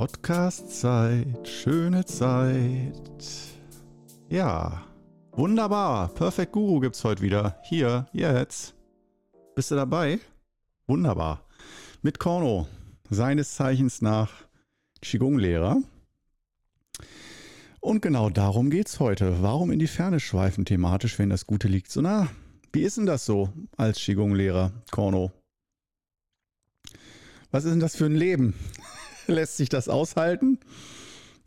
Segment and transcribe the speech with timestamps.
[0.00, 3.12] Podcast-Zeit, schöne Zeit.
[4.30, 4.82] Ja,
[5.32, 6.08] wunderbar.
[6.14, 7.60] Perfect Guru gibt's heute wieder.
[7.64, 8.74] Hier, jetzt.
[9.54, 10.18] Bist du dabei?
[10.86, 11.44] Wunderbar.
[12.00, 12.66] Mit Korno,
[13.10, 14.32] seines Zeichens nach
[15.02, 15.82] Qigong-Lehrer.
[17.80, 19.42] Und genau darum geht's heute.
[19.42, 22.26] Warum in die Ferne schweifen thematisch, wenn das Gute liegt so nah?
[22.72, 25.30] Wie ist denn das so als Qigong-Lehrer, Korno?
[27.50, 28.54] Was ist denn das für ein Leben?
[29.30, 30.58] Lässt sich das aushalten?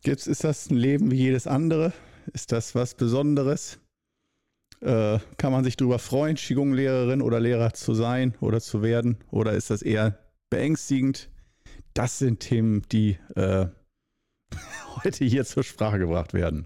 [0.04, 1.92] Gibt's, ist das ein Leben wie jedes andere?
[2.32, 3.78] Ist das was Besonderes?
[4.80, 9.18] Äh, kann man sich darüber freuen, Qigong-Lehrerin oder Lehrer zu sein oder zu werden?
[9.32, 10.18] Oder ist das eher
[10.50, 11.30] beängstigend?
[11.94, 13.66] Das sind Themen, die äh,
[15.04, 16.66] heute hier zur Sprache gebracht werden.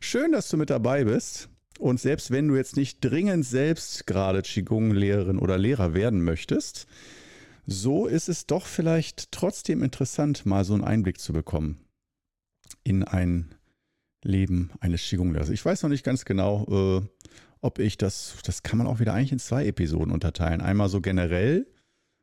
[0.00, 1.50] Schön, dass du mit dabei bist.
[1.78, 6.86] Und selbst wenn du jetzt nicht dringend selbst gerade Qigong-Lehrerin oder Lehrer werden möchtest,
[7.66, 11.80] so ist es doch vielleicht trotzdem interessant, mal so einen Einblick zu bekommen
[12.82, 13.54] in ein
[14.22, 15.50] Leben eines Qigong-Lehrers.
[15.50, 17.28] Ich weiß noch nicht ganz genau, äh,
[17.60, 20.60] ob ich das, das kann man auch wieder eigentlich in zwei Episoden unterteilen.
[20.60, 21.66] Einmal so generell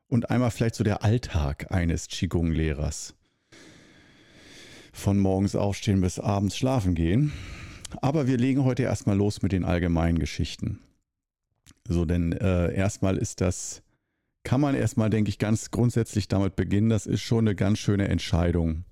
[0.08, 3.16] und einmal vielleicht so der Alltag eines Qigong-Lehrers.
[4.94, 7.32] Von morgens aufstehen bis abends schlafen gehen.
[8.02, 10.80] Aber wir legen heute erstmal los mit den allgemeinen Geschichten.
[11.88, 13.82] So, denn äh, erstmal ist das
[14.44, 16.90] kann man erstmal, denke ich, ganz grundsätzlich damit beginnen.
[16.90, 18.86] Das ist schon eine ganz schöne Entscheidung,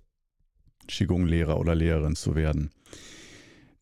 [0.87, 2.71] Qigong-Lehrer oder Lehrerin zu werden.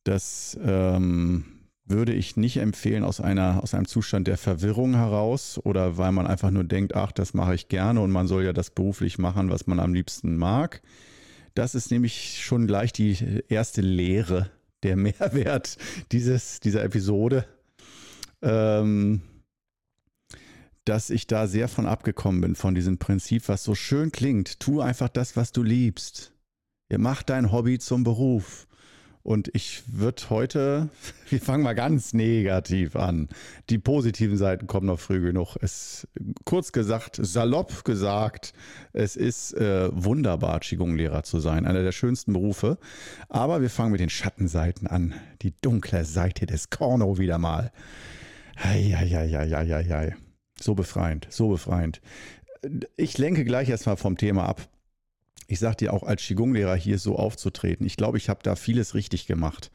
[0.03, 1.45] Das ähm,
[1.85, 6.27] würde ich nicht empfehlen aus, einer, aus einem Zustand der Verwirrung heraus oder weil man
[6.27, 9.49] einfach nur denkt, ach, das mache ich gerne und man soll ja das beruflich machen,
[9.49, 10.81] was man am liebsten mag.
[11.53, 14.49] Das ist nämlich schon gleich die erste Lehre,
[14.83, 15.77] der Mehrwert
[16.11, 17.45] dieses, dieser Episode.
[18.41, 19.21] Ähm,
[20.87, 24.59] dass ich da sehr von abgekommen bin, von diesem Prinzip, was so schön klingt.
[24.59, 26.31] Tu einfach das, was du liebst.
[26.89, 28.67] Ihr macht dein Hobby zum Beruf.
[29.21, 30.89] Und ich würde heute,
[31.29, 33.27] wir fangen mal ganz negativ an.
[33.69, 35.57] Die positiven Seiten kommen noch früh genug.
[35.59, 36.07] Es,
[36.45, 38.53] kurz gesagt, salopp gesagt,
[38.93, 41.65] es ist äh, wunderbar, Qigong-Lehrer zu sein.
[41.65, 42.77] Einer der schönsten Berufe.
[43.27, 45.13] Aber wir fangen mit den Schattenseiten an.
[45.41, 47.73] Die dunkle Seite des Korno wieder mal.
[48.55, 50.26] Hei, hei, hei, hei, hei, hei.
[50.61, 52.01] So befreiend, so befreiend.
[52.95, 54.67] Ich lenke gleich erstmal vom Thema ab.
[55.47, 57.85] Ich sag dir auch als Qigong-Lehrer hier so aufzutreten.
[57.85, 59.71] Ich glaube, ich habe da vieles richtig gemacht.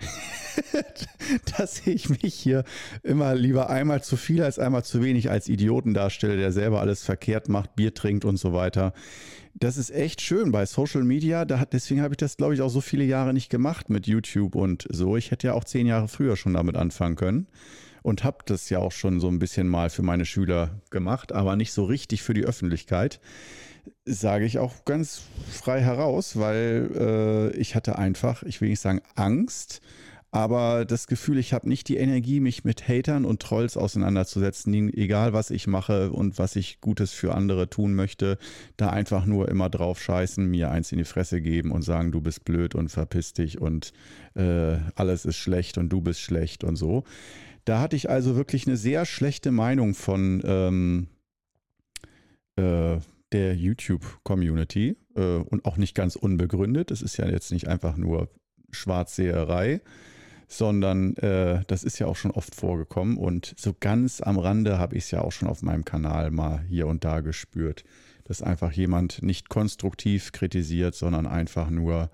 [1.58, 2.64] dass ich mich hier
[3.02, 7.02] immer lieber einmal zu viel als einmal zu wenig als Idioten darstelle, der selber alles
[7.02, 8.92] verkehrt macht, Bier trinkt und so weiter.
[9.54, 11.44] Das ist echt schön bei Social Media.
[11.44, 14.54] Da deswegen habe ich das, glaube ich, auch so viele Jahre nicht gemacht mit YouTube
[14.54, 15.16] und so.
[15.16, 17.46] Ich hätte ja auch zehn Jahre früher schon damit anfangen können
[18.02, 21.56] und habe das ja auch schon so ein bisschen mal für meine Schüler gemacht, aber
[21.56, 23.20] nicht so richtig für die Öffentlichkeit.
[24.04, 29.00] Sage ich auch ganz frei heraus, weil äh, ich hatte einfach, ich will nicht sagen
[29.16, 29.80] Angst,
[30.34, 35.34] aber das Gefühl, ich habe nicht die Energie, mich mit Hatern und Trolls auseinanderzusetzen, egal
[35.34, 38.38] was ich mache und was ich Gutes für andere tun möchte,
[38.78, 42.22] da einfach nur immer drauf scheißen, mir eins in die Fresse geben und sagen, du
[42.22, 43.92] bist blöd und verpiss dich und
[44.34, 47.04] äh, alles ist schlecht und du bist schlecht und so.
[47.64, 51.06] Da hatte ich also wirklich eine sehr schlechte Meinung von ähm,
[52.56, 52.98] äh,
[53.32, 56.90] der YouTube-Community äh, und auch nicht ganz unbegründet.
[56.90, 58.28] Es ist ja jetzt nicht einfach nur
[58.70, 59.80] Schwarzseherei,
[60.48, 64.96] sondern äh, das ist ja auch schon oft vorgekommen und so ganz am Rande habe
[64.96, 67.84] ich es ja auch schon auf meinem Kanal mal hier und da gespürt,
[68.24, 72.10] dass einfach jemand nicht konstruktiv kritisiert, sondern einfach nur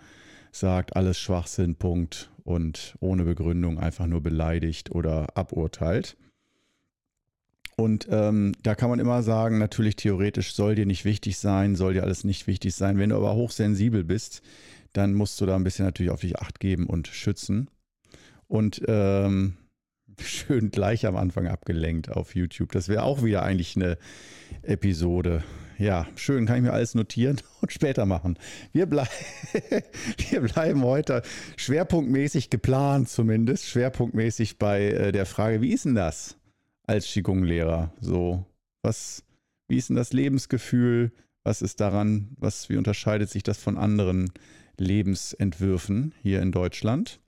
[0.52, 6.16] sagt, alles Schwachsinn, Punkt und ohne Begründung einfach nur beleidigt oder aburteilt.
[7.76, 11.92] Und ähm, da kann man immer sagen, natürlich theoretisch soll dir nicht wichtig sein, soll
[11.92, 12.96] dir alles nicht wichtig sein.
[12.96, 14.40] Wenn du aber hochsensibel bist,
[14.94, 17.68] dann musst du da ein bisschen natürlich auf dich acht geben und schützen.
[18.46, 19.58] Und ähm,
[20.18, 22.72] schön gleich am Anfang abgelenkt auf YouTube.
[22.72, 23.98] Das wäre auch wieder eigentlich eine
[24.62, 25.44] Episode
[25.78, 28.38] ja, schön, kann ich mir alles notieren und später machen.
[28.72, 29.06] Wir, blei
[30.30, 31.22] wir bleiben heute
[31.56, 36.36] schwerpunktmäßig geplant, zumindest schwerpunktmäßig bei äh, der Frage, wie ist denn das
[36.86, 37.92] als Qigong-Lehrer?
[38.00, 38.44] So,
[38.82, 39.24] was,
[39.68, 41.12] wie ist denn das Lebensgefühl?
[41.44, 44.32] Was ist daran, was, wie unterscheidet sich das von anderen
[44.76, 47.20] Lebensentwürfen hier in Deutschland?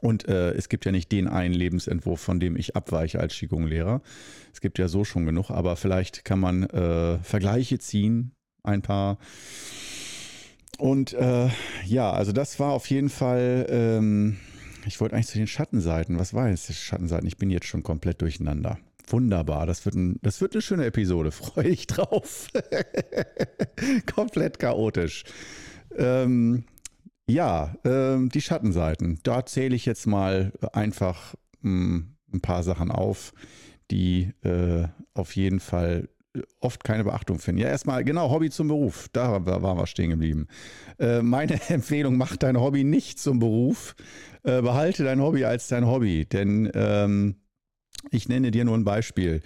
[0.00, 4.02] Und äh, es gibt ja nicht den einen Lebensentwurf, von dem ich abweiche als Qigong-Lehrer.
[4.52, 9.18] Es gibt ja so schon genug, aber vielleicht kann man äh, Vergleiche ziehen, ein paar.
[10.78, 11.48] Und äh,
[11.84, 14.38] ja, also das war auf jeden Fall, ähm,
[14.86, 16.18] ich wollte eigentlich zu den Schattenseiten.
[16.18, 17.28] Was war jetzt die Schattenseiten?
[17.28, 18.78] Ich bin jetzt schon komplett durcheinander.
[19.08, 22.48] Wunderbar, das wird, ein, das wird eine schöne Episode, freue ich drauf.
[24.14, 25.24] Komplett chaotisch.
[25.96, 26.64] Ähm,
[27.26, 29.20] ja, ähm, die Schattenseiten.
[29.22, 33.32] Da zähle ich jetzt mal einfach mh, hm, ein paar Sachen auf,
[33.90, 36.08] die äh, auf jeden Fall
[36.60, 37.60] oft keine Beachtung finden.
[37.60, 39.08] Ja, erstmal, genau, Hobby zum Beruf.
[39.12, 40.46] Da waren wir stehen geblieben.
[40.98, 43.94] Äh, meine Empfehlung, mach dein Hobby nicht zum Beruf.
[44.42, 46.24] Äh, behalte dein Hobby als dein Hobby.
[46.24, 47.36] Denn ähm,
[48.10, 49.42] ich nenne dir nur ein Beispiel.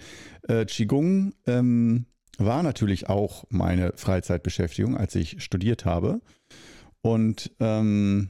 [0.47, 2.05] Äh, Qigong ähm,
[2.37, 6.21] war natürlich auch meine Freizeitbeschäftigung, als ich studiert habe.
[7.07, 8.27] Und ähm,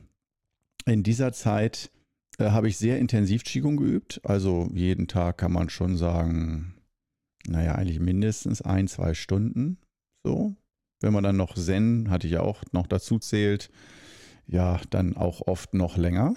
[0.86, 1.90] in dieser Zeit
[2.38, 4.22] äh, habe ich sehr intensiv Qigong geübt.
[4.24, 6.76] Also jeden Tag kann man schon sagen,
[7.48, 9.80] naja, eigentlich mindestens ein, zwei Stunden.
[10.24, 10.54] So.
[11.02, 13.72] Wenn man dann noch Zen, hatte ich ja auch noch dazu zählt,
[14.46, 16.36] ja, dann auch oft noch länger.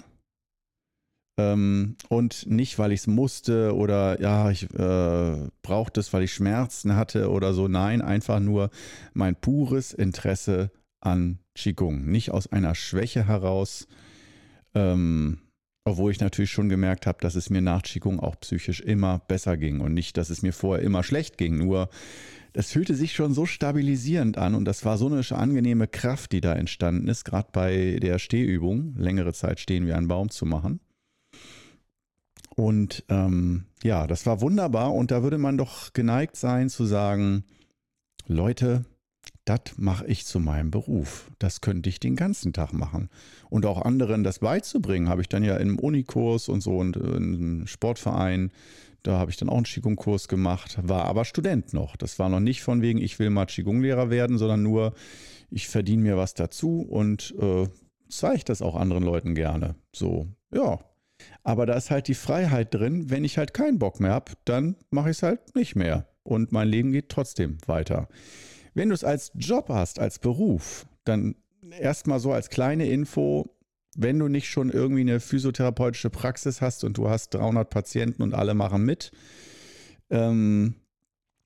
[1.39, 6.33] Ähm, und nicht, weil ich es musste oder ja, ich äh, brauchte es, weil ich
[6.33, 7.67] Schmerzen hatte oder so.
[7.67, 8.71] Nein, einfach nur
[9.13, 10.71] mein pures Interesse
[11.01, 12.05] an Qigong.
[12.05, 13.87] Nicht aus einer Schwäche heraus,
[14.73, 15.39] ähm,
[15.83, 19.57] obwohl ich natürlich schon gemerkt habe, dass es mir nach Qigong auch psychisch immer besser
[19.57, 21.57] ging und nicht, dass es mir vorher immer schlecht ging.
[21.57, 21.89] Nur
[22.53, 26.41] das fühlte sich schon so stabilisierend an und das war so eine angenehme Kraft, die
[26.41, 30.81] da entstanden ist, gerade bei der Stehübung, längere Zeit stehen wie ein Baum zu machen.
[32.55, 37.45] Und ähm, ja, das war wunderbar und da würde man doch geneigt sein zu sagen,
[38.27, 38.85] Leute,
[39.45, 41.31] das mache ich zu meinem Beruf.
[41.39, 43.09] Das könnte ich den ganzen Tag machen.
[43.49, 47.17] Und auch anderen das beizubringen, habe ich dann ja im Unikurs und so und äh,
[47.17, 48.51] im Sportverein,
[49.03, 51.95] da habe ich dann auch einen Qigong-Kurs gemacht, war aber Student noch.
[51.95, 54.93] Das war noch nicht von wegen, ich will mal Qigong-Lehrer werden, sondern nur,
[55.49, 57.67] ich verdiene mir was dazu und äh,
[58.09, 59.75] zeige das auch anderen Leuten gerne.
[59.93, 60.79] So, ja.
[61.43, 64.75] Aber da ist halt die Freiheit drin, wenn ich halt keinen Bock mehr habe, dann
[64.89, 66.07] mache ich es halt nicht mehr.
[66.23, 68.07] Und mein Leben geht trotzdem weiter.
[68.73, 71.35] Wenn du es als Job hast, als Beruf, dann
[71.79, 73.55] erstmal so als kleine Info,
[73.95, 78.33] wenn du nicht schon irgendwie eine physiotherapeutische Praxis hast und du hast 300 Patienten und
[78.33, 79.11] alle machen mit,
[80.09, 80.75] ähm,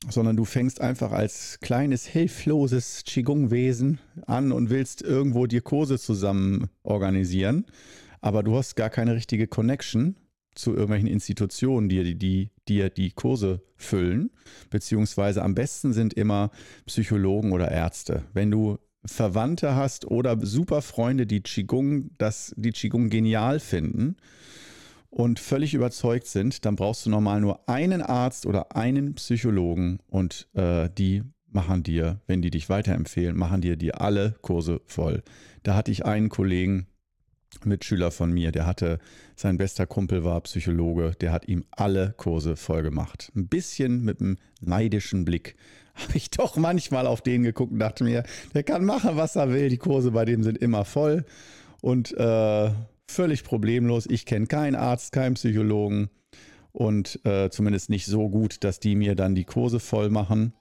[0.07, 6.69] sondern du fängst einfach als kleines, hilfloses Qigong-Wesen an und willst irgendwo dir Kurse zusammen
[6.83, 7.65] organisieren,
[8.21, 10.15] aber du hast gar keine richtige Connection
[10.55, 14.31] zu irgendwelchen Institutionen, die dir die, die, Kurse füllen,
[14.69, 16.49] beziehungsweise am besten sind immer
[16.85, 18.23] Psychologen oder Ärzte.
[18.33, 24.17] Wenn du Verwandte hast oder super Freunde, die Qigong, das, die Qigong genial finden
[25.09, 30.47] und völlig überzeugt sind, dann brauchst du normal nur einen Arzt oder einen Psychologen und
[30.53, 31.23] äh, die
[31.55, 35.23] machen dir, wenn die dich weiterempfehlen, machen dir die alle Kurse voll.
[35.63, 36.87] Da hatte ich einen Kollegen,
[37.63, 38.99] Mitschüler von mir, der hatte,
[39.35, 43.31] sein bester Kumpel war Psychologe, der hat ihm alle Kurse voll gemacht.
[43.35, 45.55] Ein bisschen mit einem neidischen Blick
[45.95, 48.23] habe ich doch manchmal auf den geguckt und dachte mir,
[48.53, 49.69] der kann machen, was er will.
[49.69, 51.25] Die Kurse bei dem sind immer voll
[51.81, 52.71] und äh,
[53.09, 54.05] völlig problemlos.
[54.07, 56.09] Ich kenne keinen Arzt, keinen Psychologen
[56.71, 60.53] und äh, zumindest nicht so gut, dass die mir dann die Kurse voll machen.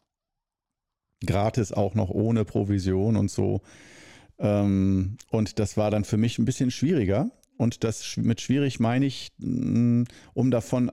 [1.27, 3.63] Gratis auch noch ohne Provision und so.
[4.45, 7.31] Ähm, und das war dann für mich ein bisschen schwieriger.
[7.57, 10.05] Und das mit schwierig meine ich, mm,
[10.35, 10.91] um davon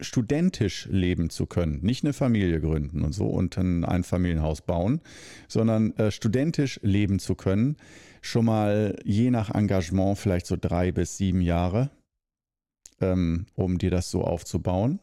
[0.00, 5.00] studentisch leben zu können, nicht eine Familie gründen und so und ein Familienhaus bauen,
[5.48, 7.76] sondern äh, studentisch leben zu können,
[8.22, 11.90] schon mal je nach Engagement vielleicht so drei bis sieben Jahre,
[13.00, 15.00] ähm, um dir das so aufzubauen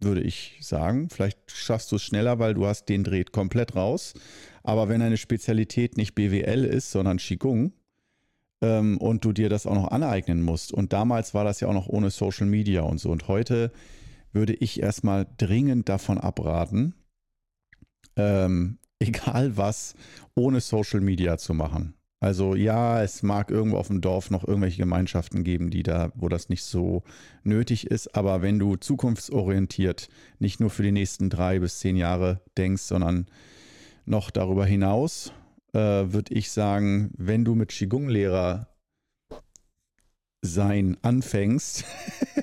[0.00, 1.08] würde ich sagen.
[1.10, 4.14] Vielleicht schaffst du es schneller, weil du hast den Dreh komplett raus.
[4.62, 7.72] Aber wenn deine Spezialität nicht BWL ist, sondern Qigong
[8.60, 11.74] ähm, und du dir das auch noch aneignen musst, und damals war das ja auch
[11.74, 13.72] noch ohne Social Media und so, und heute
[14.32, 16.94] würde ich erstmal dringend davon abraten,
[18.16, 19.94] ähm, egal was,
[20.34, 21.94] ohne Social Media zu machen.
[22.22, 26.28] Also ja, es mag irgendwo auf dem Dorf noch irgendwelche Gemeinschaften geben, die da, wo
[26.28, 27.02] das nicht so
[27.44, 28.14] nötig ist.
[28.14, 33.26] Aber wenn du zukunftsorientiert nicht nur für die nächsten drei bis zehn Jahre denkst, sondern
[34.06, 35.32] noch darüber hinaus,
[35.72, 38.66] äh, würde ich sagen, wenn du mit Qigong-Lehrer
[40.42, 41.84] sein anfängst,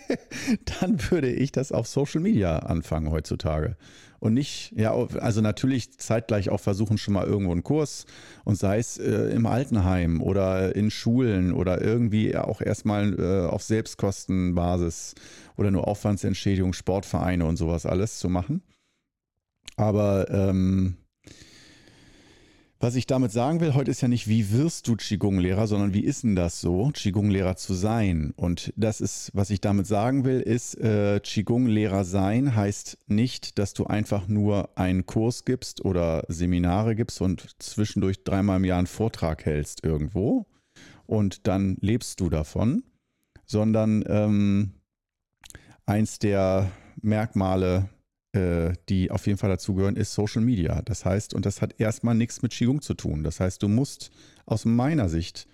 [0.81, 3.75] dann würde ich das auf Social Media anfangen heutzutage.
[4.19, 8.05] Und nicht, ja, also natürlich zeitgleich auch versuchen, schon mal irgendwo einen Kurs
[8.45, 13.61] und sei es äh, im Altenheim oder in Schulen oder irgendwie auch erstmal äh, auf
[13.61, 15.13] Selbstkostenbasis
[15.55, 18.63] oder nur Aufwandsentschädigung, Sportvereine und sowas alles zu machen.
[19.75, 20.97] Aber ähm,
[22.79, 26.03] Was ich damit sagen will, heute ist ja nicht, wie wirst du Qigong-Lehrer, sondern wie
[26.03, 28.33] ist denn das so, Qigong-Lehrer zu sein?
[28.35, 33.73] Und das ist, was ich damit sagen will, ist, äh, Qigong-Lehrer sein heißt nicht, dass
[33.73, 38.85] du einfach nur einen Kurs gibst oder Seminare gibst und zwischendurch dreimal im Jahr einen
[38.85, 40.45] Vortrag hältst irgendwo
[41.07, 42.83] und dann lebst du davon,
[43.47, 44.73] sondern ähm,
[45.87, 47.89] eins der Merkmale
[48.33, 50.81] die auf jeden Fall dazugehören, ist Social Media.
[50.83, 53.23] Das heißt, und das hat erstmal nichts mit Qigong zu tun.
[53.23, 54.11] Das heißt, du musst
[54.45, 55.47] aus meiner Sicht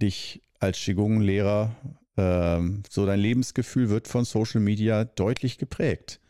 [0.00, 1.76] dich als Qigong-Lehrer,
[2.16, 2.60] äh,
[2.90, 6.20] so dein Lebensgefühl wird von Social Media deutlich geprägt.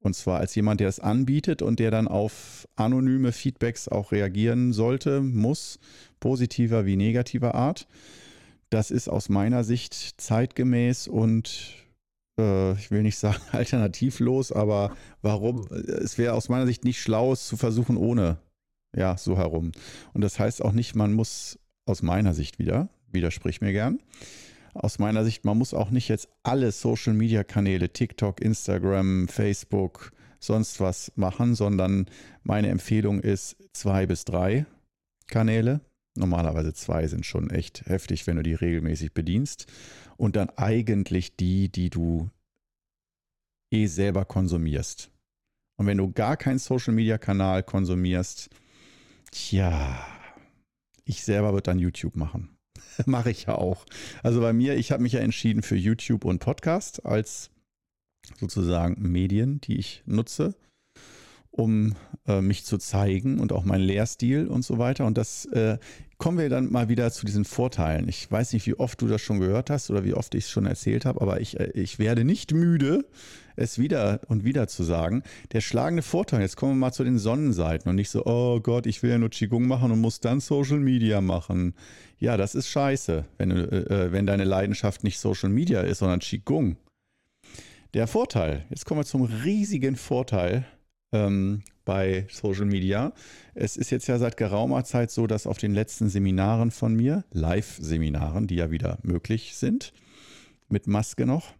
[0.00, 4.72] Und zwar als jemand, der es anbietet und der dann auf anonyme Feedbacks auch reagieren
[4.72, 5.78] sollte, muss,
[6.18, 7.86] positiver wie negativer Art.
[8.68, 11.81] Das ist aus meiner Sicht zeitgemäß und
[12.38, 15.66] äh, ich will nicht sagen alternativlos, aber warum?
[15.70, 18.38] Es wäre aus meiner Sicht nicht schlau, es zu versuchen ohne,
[18.96, 19.72] ja, so herum.
[20.12, 23.98] Und das heißt auch nicht, man muss aus meiner Sicht wieder, widersprich mir gern,
[24.74, 31.12] aus meiner Sicht, man muss auch nicht jetzt alle Social-Media-Kanäle, TikTok, Instagram, Facebook, sonst was
[31.16, 32.06] machen, sondern
[32.42, 34.66] meine Empfehlung ist zwei bis drei
[35.26, 35.80] Kanäle.
[36.14, 39.66] Normalerweise zwei sind schon echt heftig, wenn du die regelmäßig bedienst
[40.16, 42.30] und dann eigentlich die, die du
[43.72, 45.10] eh selber konsumierst.
[45.78, 48.50] Und wenn du gar keinen Social-Media-Kanal konsumierst,
[49.30, 50.06] tja,
[51.04, 52.56] ich selber würde dann YouTube machen.
[53.06, 53.86] Mache ich ja auch.
[54.22, 57.50] Also bei mir, ich habe mich ja entschieden für YouTube und Podcast als
[58.38, 60.54] sozusagen Medien, die ich nutze
[61.52, 61.94] um
[62.26, 65.06] äh, mich zu zeigen und auch meinen Lehrstil und so weiter.
[65.06, 65.78] Und das äh,
[66.18, 68.08] kommen wir dann mal wieder zu diesen Vorteilen.
[68.08, 70.50] Ich weiß nicht, wie oft du das schon gehört hast oder wie oft ich es
[70.50, 73.04] schon erzählt habe, aber ich, äh, ich werde nicht müde,
[73.54, 75.22] es wieder und wieder zu sagen.
[75.52, 78.86] Der schlagende Vorteil, jetzt kommen wir mal zu den Sonnenseiten und nicht so, oh Gott,
[78.86, 81.74] ich will ja nur Qigong machen und muss dann Social Media machen.
[82.18, 85.98] Ja, das ist scheiße, wenn, du, äh, äh, wenn deine Leidenschaft nicht Social Media ist,
[85.98, 86.76] sondern Qigong.
[87.94, 90.64] Der Vorteil, jetzt kommen wir zum riesigen Vorteil
[91.12, 93.12] ähm, bei Social Media.
[93.54, 97.24] Es ist jetzt ja seit geraumer Zeit so, dass auf den letzten Seminaren von mir,
[97.32, 99.92] Live-Seminaren, die ja wieder möglich sind,
[100.68, 101.52] mit Maske noch,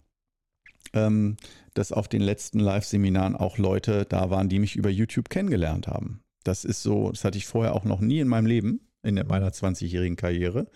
[0.94, 1.36] ähm,
[1.74, 6.22] dass auf den letzten Live-Seminaren auch Leute da waren, die mich über YouTube kennengelernt haben.
[6.44, 9.50] Das ist so, das hatte ich vorher auch noch nie in meinem Leben, in meiner
[9.50, 10.66] 20-jährigen Karriere.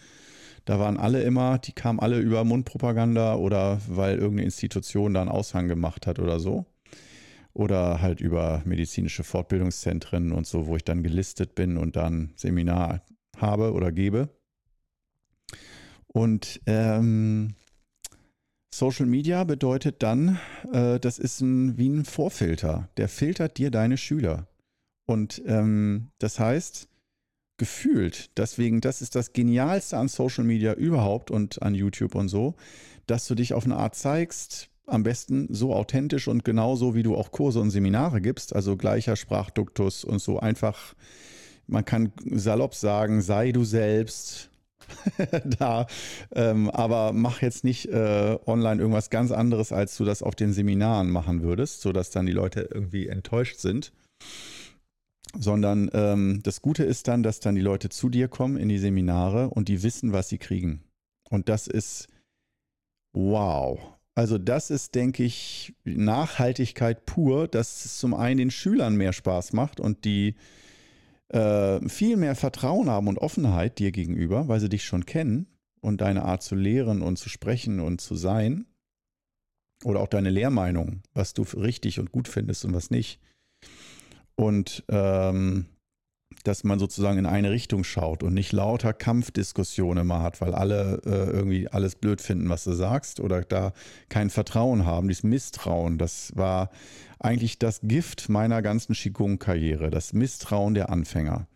[0.64, 5.30] Da waren alle immer, die kamen alle über Mundpropaganda oder weil irgendeine Institution da einen
[5.30, 6.66] Aushang gemacht hat oder so
[7.56, 13.02] oder halt über medizinische Fortbildungszentren und so, wo ich dann gelistet bin und dann Seminar
[13.38, 14.28] habe oder gebe.
[16.06, 17.54] Und ähm,
[18.70, 20.38] Social Media bedeutet dann,
[20.70, 22.90] äh, das ist ein, wie ein Vorfilter.
[22.98, 24.48] Der filtert dir deine Schüler.
[25.06, 26.88] Und ähm, das heißt,
[27.56, 32.54] gefühlt, deswegen, das ist das Genialste an Social Media überhaupt und an YouTube und so,
[33.06, 37.16] dass du dich auf eine Art zeigst, am besten so authentisch und genauso, wie du
[37.16, 40.94] auch Kurse und Seminare gibst, also gleicher Sprachduktus und so einfach,
[41.66, 44.50] man kann salopp sagen, sei du selbst
[45.58, 45.86] da,
[46.32, 50.52] ähm, aber mach jetzt nicht äh, online irgendwas ganz anderes, als du das auf den
[50.52, 53.92] Seminaren machen würdest, sodass dann die Leute irgendwie enttäuscht sind.
[55.38, 58.78] Sondern ähm, das Gute ist dann, dass dann die Leute zu dir kommen in die
[58.78, 60.84] Seminare und die wissen, was sie kriegen.
[61.28, 62.08] Und das ist
[63.12, 63.95] wow.
[64.16, 69.52] Also das ist, denke ich, Nachhaltigkeit pur, dass es zum einen den Schülern mehr Spaß
[69.52, 70.36] macht und die
[71.28, 75.46] äh, viel mehr Vertrauen haben und Offenheit dir gegenüber, weil sie dich schon kennen
[75.82, 78.64] und deine Art zu lehren und zu sprechen und zu sein.
[79.84, 83.20] Oder auch deine Lehrmeinung, was du richtig und gut findest und was nicht.
[84.34, 85.66] Und ähm,
[86.46, 91.00] dass man sozusagen in eine Richtung schaut und nicht lauter Kampfdiskussionen immer hat, weil alle
[91.04, 93.72] äh, irgendwie alles blöd finden, was du sagst oder da
[94.08, 96.70] kein Vertrauen haben, dieses Misstrauen, das war
[97.18, 101.48] eigentlich das Gift meiner ganzen Qigong-Karriere, das Misstrauen der Anfänger,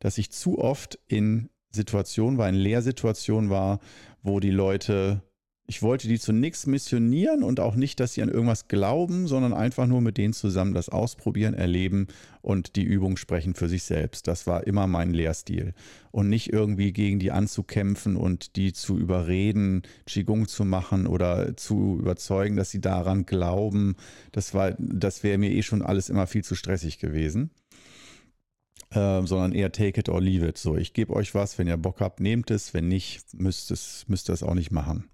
[0.00, 3.80] dass ich zu oft in Situationen war, in Lehrsituationen war,
[4.22, 5.22] wo die Leute
[5.66, 9.54] ich wollte die zu nichts missionieren und auch nicht, dass sie an irgendwas glauben, sondern
[9.54, 12.08] einfach nur mit denen zusammen das ausprobieren, erleben
[12.42, 14.28] und die Übung sprechen für sich selbst.
[14.28, 15.72] Das war immer mein Lehrstil.
[16.10, 21.98] Und nicht irgendwie gegen die anzukämpfen und die zu überreden, Qigong zu machen oder zu
[21.98, 23.96] überzeugen, dass sie daran glauben.
[24.32, 27.50] Das war, das wäre mir eh schon alles immer viel zu stressig gewesen.
[28.90, 30.58] Äh, sondern eher take it or leave it.
[30.58, 34.04] So, ich gebe euch was, wenn ihr Bock habt, nehmt es, wenn nicht, müsst es,
[34.08, 35.08] müsst ihr es auch nicht machen.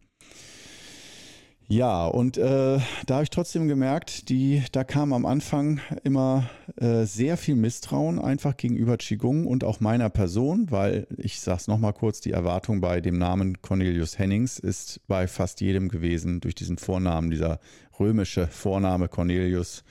[1.73, 7.05] Ja, und äh, da habe ich trotzdem gemerkt, die, da kam am Anfang immer äh,
[7.05, 11.93] sehr viel Misstrauen einfach gegenüber Qigong und auch meiner Person, weil ich sage es nochmal
[11.93, 16.77] kurz, die Erwartung bei dem Namen Cornelius Hennings ist bei fast jedem gewesen durch diesen
[16.77, 17.61] Vornamen, dieser
[18.01, 19.85] römische Vorname Cornelius,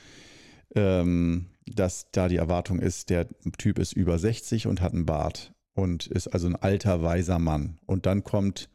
[0.75, 3.25] ähm, dass da die Erwartung ist, der
[3.57, 7.79] Typ ist über 60 und hat einen Bart und ist also ein alter, weiser Mann.
[7.85, 8.69] Und dann kommt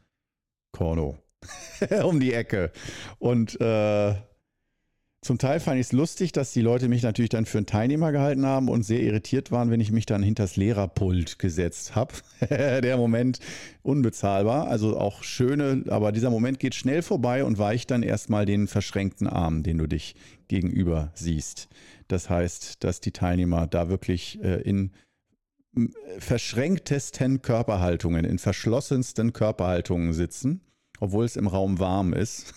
[0.71, 1.19] Corno
[2.03, 2.71] um die Ecke.
[3.19, 4.15] Und äh,
[5.25, 8.11] zum Teil fand ich es lustig, dass die Leute mich natürlich dann für einen Teilnehmer
[8.11, 12.13] gehalten haben und sehr irritiert waren, wenn ich mich dann hinters Lehrerpult gesetzt habe.
[12.49, 13.39] Der Moment
[13.81, 18.67] unbezahlbar, also auch schöne, aber dieser Moment geht schnell vorbei und weicht dann erstmal den
[18.67, 20.13] verschränkten Arm, den du dich
[20.47, 21.69] gegenüber siehst.
[22.07, 24.91] Das heißt, dass die Teilnehmer da wirklich äh, in
[26.19, 30.61] verschränktesten Körperhaltungen, in verschlossensten Körperhaltungen sitzen
[31.05, 32.53] obwohl es im Raum warm ist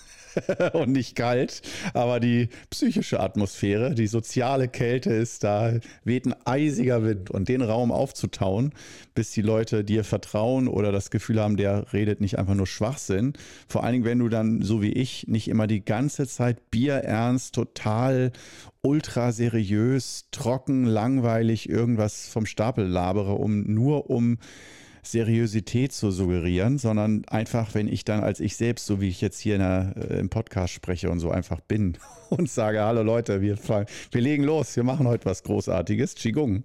[0.72, 1.62] und nicht kalt.
[1.94, 7.30] Aber die psychische Atmosphäre, die soziale Kälte ist da, weht ein eisiger Wind.
[7.30, 8.72] Und den Raum aufzutauen,
[9.14, 13.34] bis die Leute dir vertrauen oder das Gefühl haben, der redet nicht einfach nur Schwachsinn.
[13.68, 17.54] Vor allen Dingen, wenn du dann, so wie ich, nicht immer die ganze Zeit bierernst,
[17.54, 18.32] total
[18.80, 24.38] ultra seriös, trocken, langweilig irgendwas vom Stapel labere, um nur um
[25.02, 29.40] Seriosität zu suggerieren, sondern einfach, wenn ich dann als ich selbst, so wie ich jetzt
[29.40, 31.98] hier der, äh, im Podcast spreche und so einfach bin
[32.30, 36.64] und sage, hallo Leute, wir, wir legen los, wir machen heute was Großartiges, Qigong.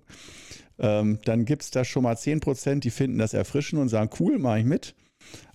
[0.80, 4.10] Ähm, dann gibt es da schon mal 10 Prozent, die finden das erfrischend und sagen,
[4.20, 4.96] cool, mache ich mit.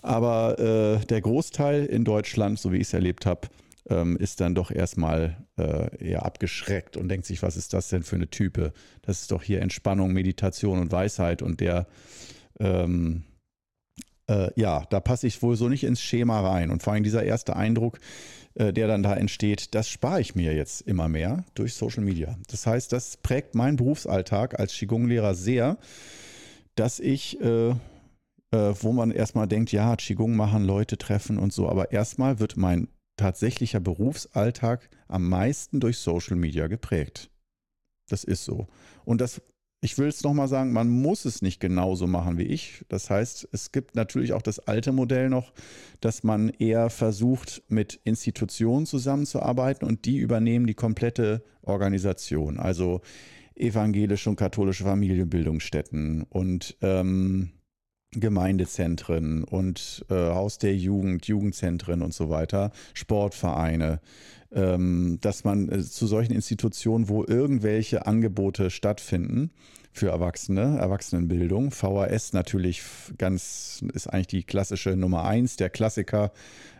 [0.00, 3.48] Aber äh, der Großteil in Deutschland, so wie ich es erlebt habe,
[3.90, 8.02] ähm, ist dann doch erstmal äh, eher abgeschreckt und denkt sich, was ist das denn
[8.02, 8.72] für eine Type?
[9.02, 11.86] Das ist doch hier Entspannung, Meditation und Weisheit und der
[12.60, 13.24] ähm,
[14.28, 16.70] äh, ja, da passe ich wohl so nicht ins Schema rein.
[16.70, 17.98] Und vor allem dieser erste Eindruck,
[18.54, 22.36] äh, der dann da entsteht, das spare ich mir jetzt immer mehr durch Social Media.
[22.48, 25.78] Das heißt, das prägt meinen Berufsalltag als Qigong-Lehrer sehr,
[26.74, 27.76] dass ich, äh, äh
[28.50, 32.88] wo man erstmal denkt, ja, Qigong machen, Leute treffen und so, aber erstmal wird mein
[33.16, 37.30] tatsächlicher Berufsalltag am meisten durch Social Media geprägt.
[38.08, 38.68] Das ist so.
[39.04, 39.42] Und das
[39.80, 42.84] ich will es nochmal sagen, man muss es nicht genauso machen wie ich.
[42.88, 45.52] Das heißt, es gibt natürlich auch das alte Modell noch,
[46.00, 52.58] dass man eher versucht, mit Institutionen zusammenzuarbeiten und die übernehmen die komplette Organisation.
[52.58, 53.02] Also
[53.54, 57.52] evangelische und katholische Familienbildungsstätten und ähm,
[58.12, 64.00] Gemeindezentren und äh, Haus der Jugend, Jugendzentren und so weiter, Sportvereine,
[65.20, 69.50] dass man äh, zu solchen Institutionen, wo irgendwelche Angebote stattfinden,
[69.92, 71.70] für Erwachsene, Erwachsenenbildung.
[71.70, 72.82] VHS natürlich
[73.16, 76.32] ganz, ist eigentlich die klassische Nummer eins, der Klassiker,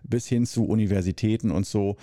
[0.05, 1.97] bis hin zu Universitäten und so,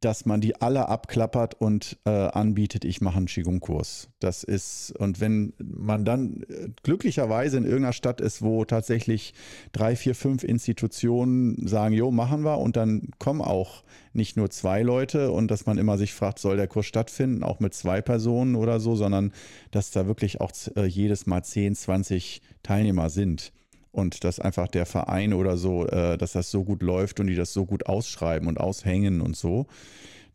[0.00, 4.08] dass man die alle abklappert und äh, anbietet, ich mache einen Qigong-Kurs.
[4.18, 9.34] Das ist, und wenn man dann äh, glücklicherweise in irgendeiner Stadt ist, wo tatsächlich
[9.72, 14.82] drei, vier, fünf Institutionen sagen, jo, machen wir, und dann kommen auch nicht nur zwei
[14.82, 18.56] Leute und dass man immer sich fragt, soll der Kurs stattfinden, auch mit zwei Personen
[18.56, 19.32] oder so, sondern
[19.70, 20.45] dass da wirklich auch
[20.76, 23.52] äh, jedes Mal 10, 20 Teilnehmer sind
[23.92, 27.34] und dass einfach der Verein oder so, äh, dass das so gut läuft und die
[27.34, 29.66] das so gut ausschreiben und aushängen und so,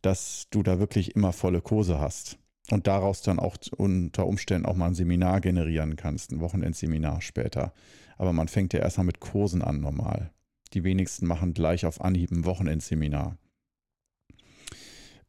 [0.02, 2.38] dass du da wirklich immer volle Kurse hast
[2.72, 7.74] und daraus dann auch unter Umständen auch mal ein Seminar generieren kannst, ein Wochenendseminar später.
[8.18, 10.32] Aber man fängt ja erstmal mit Kursen an normal.
[10.74, 13.38] Die wenigsten machen gleich auf Anhieb ein Wochenendseminar.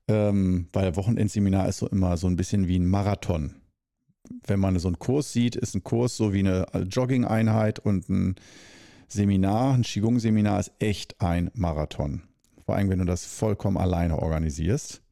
[0.08, 3.61] Ähm, weil Wochenendseminar ist so immer so ein bisschen wie ein Marathon.
[4.46, 8.36] Wenn man so einen Kurs sieht, ist ein Kurs so wie eine Jogging-Einheit und ein
[9.08, 12.22] Seminar, ein Qigong-Seminar ist echt ein Marathon.
[12.64, 15.02] Vor allem, wenn du das vollkommen alleine organisierst.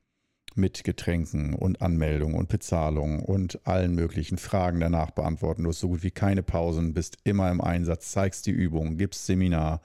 [0.57, 5.62] Mit Getränken und Anmeldung und Bezahlung und allen möglichen Fragen danach beantworten.
[5.62, 9.27] Du hast so gut wie keine Pausen, bist immer im Einsatz, zeigst die Übung, gibst
[9.27, 9.81] Seminar.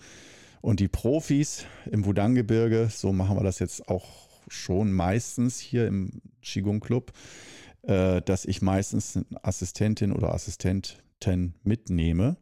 [0.62, 4.08] Und die Profis im Wudang-Gebirge, so machen wir das jetzt auch
[4.48, 12.38] schon meistens hier im Qigong Club, äh, dass ich meistens eine Assistentin oder Assistenten mitnehme,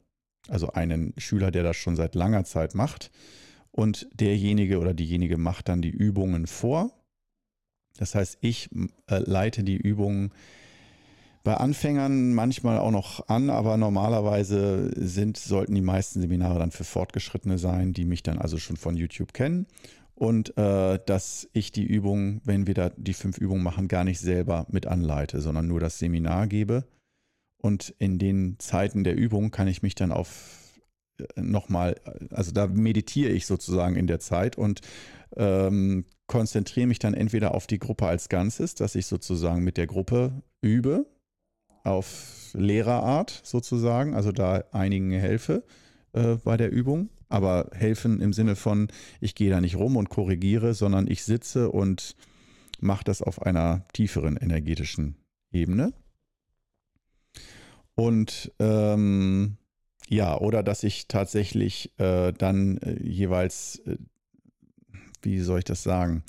[0.50, 3.12] also einen Schüler, der das schon seit langer Zeit macht.
[3.72, 6.92] Und derjenige oder diejenige macht dann die Übungen vor.
[7.98, 8.70] Das heißt, ich
[9.08, 10.32] äh, leite die Übungen
[11.44, 16.86] bei Anfängern manchmal auch noch an, aber normalerweise sind, sollten die meisten Seminare dann für
[16.86, 19.68] Fortgeschrittene sein, die mich dann also schon von YouTube kennen
[20.24, 24.22] und äh, dass ich die Übung, wenn wir da die fünf Übungen machen, gar nicht
[24.22, 26.86] selber mit anleite, sondern nur das Seminar gebe.
[27.58, 30.80] Und in den Zeiten der Übung kann ich mich dann auf
[31.20, 34.80] äh, nochmal, also da meditiere ich sozusagen in der Zeit und
[35.36, 39.88] ähm, konzentriere mich dann entweder auf die Gruppe als Ganzes, dass ich sozusagen mit der
[39.88, 41.06] Gruppe übe,
[41.84, 45.66] auf Lehrerart sozusagen, also da einigen helfe
[46.14, 50.10] äh, bei der Übung, aber helfen im Sinne von, ich gehe da nicht rum und
[50.10, 52.16] korrigiere, sondern ich sitze und
[52.80, 55.16] mache das auf einer tieferen energetischen
[55.52, 55.94] Ebene.
[57.96, 59.58] Und ähm,
[60.08, 63.98] ja, oder dass ich tatsächlich äh, dann äh, jeweils, äh,
[65.24, 66.24] wie soll ich das sagen,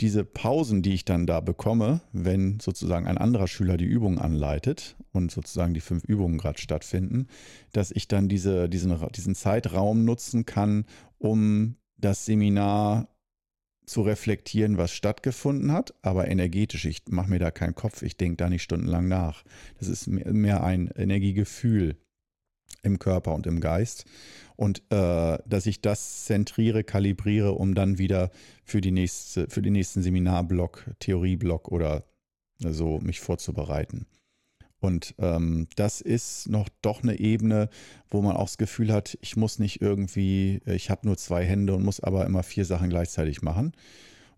[0.00, 4.96] diese Pausen, die ich dann da bekomme, wenn sozusagen ein anderer Schüler die Übung anleitet
[5.12, 7.26] und sozusagen die fünf Übungen gerade stattfinden,
[7.72, 10.86] dass ich dann diese, diesen, diesen Zeitraum nutzen kann,
[11.18, 13.08] um das Seminar
[13.84, 18.36] zu reflektieren, was stattgefunden hat, aber energetisch, ich mache mir da keinen Kopf, ich denke
[18.36, 19.44] da nicht stundenlang nach.
[19.78, 21.96] Das ist mehr ein Energiegefühl
[22.82, 24.04] im Körper und im Geist.
[24.56, 28.30] Und äh, dass ich das zentriere, kalibriere, um dann wieder
[28.64, 32.04] für, die nächste, für den nächsten Seminarblock, Theorieblock oder
[32.58, 34.06] so mich vorzubereiten.
[34.80, 37.68] Und ähm, das ist noch doch eine Ebene,
[38.08, 41.74] wo man auch das Gefühl hat, ich muss nicht irgendwie, ich habe nur zwei Hände
[41.74, 43.72] und muss aber immer vier Sachen gleichzeitig machen.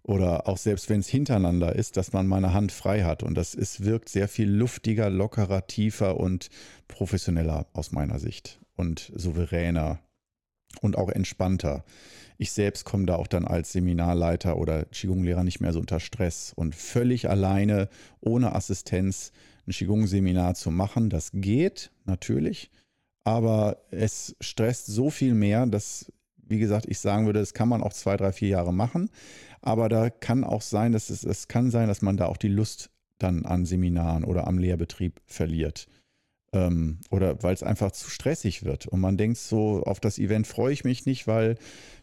[0.05, 3.23] Oder auch selbst wenn es hintereinander ist, dass man meine Hand frei hat.
[3.23, 6.49] Und das ist, wirkt sehr viel luftiger, lockerer, tiefer und
[6.89, 8.61] professioneller aus meiner Sicht.
[8.75, 10.01] Und souveräner
[10.81, 11.85] und auch entspannter.
[12.39, 16.53] Ich selbst komme da auch dann als Seminarleiter oder Qigong-Lehrer nicht mehr so unter Stress
[16.55, 17.89] und völlig alleine,
[18.21, 19.33] ohne Assistenz
[19.67, 21.11] ein Qigong-Seminar zu machen.
[21.11, 22.71] Das geht natürlich,
[23.25, 27.83] aber es stresst so viel mehr, dass, wie gesagt, ich sagen würde, das kann man
[27.83, 29.11] auch zwei, drei, vier Jahre machen.
[29.63, 32.49] Aber da kann auch sein, dass es, es kann sein, dass man da auch die
[32.49, 35.87] Lust dann an Seminaren oder am Lehrbetrieb verliert.
[36.53, 38.87] Ähm, oder weil es einfach zu stressig wird.
[38.87, 41.57] Und man denkt so, auf das Event freue ich mich nicht, weil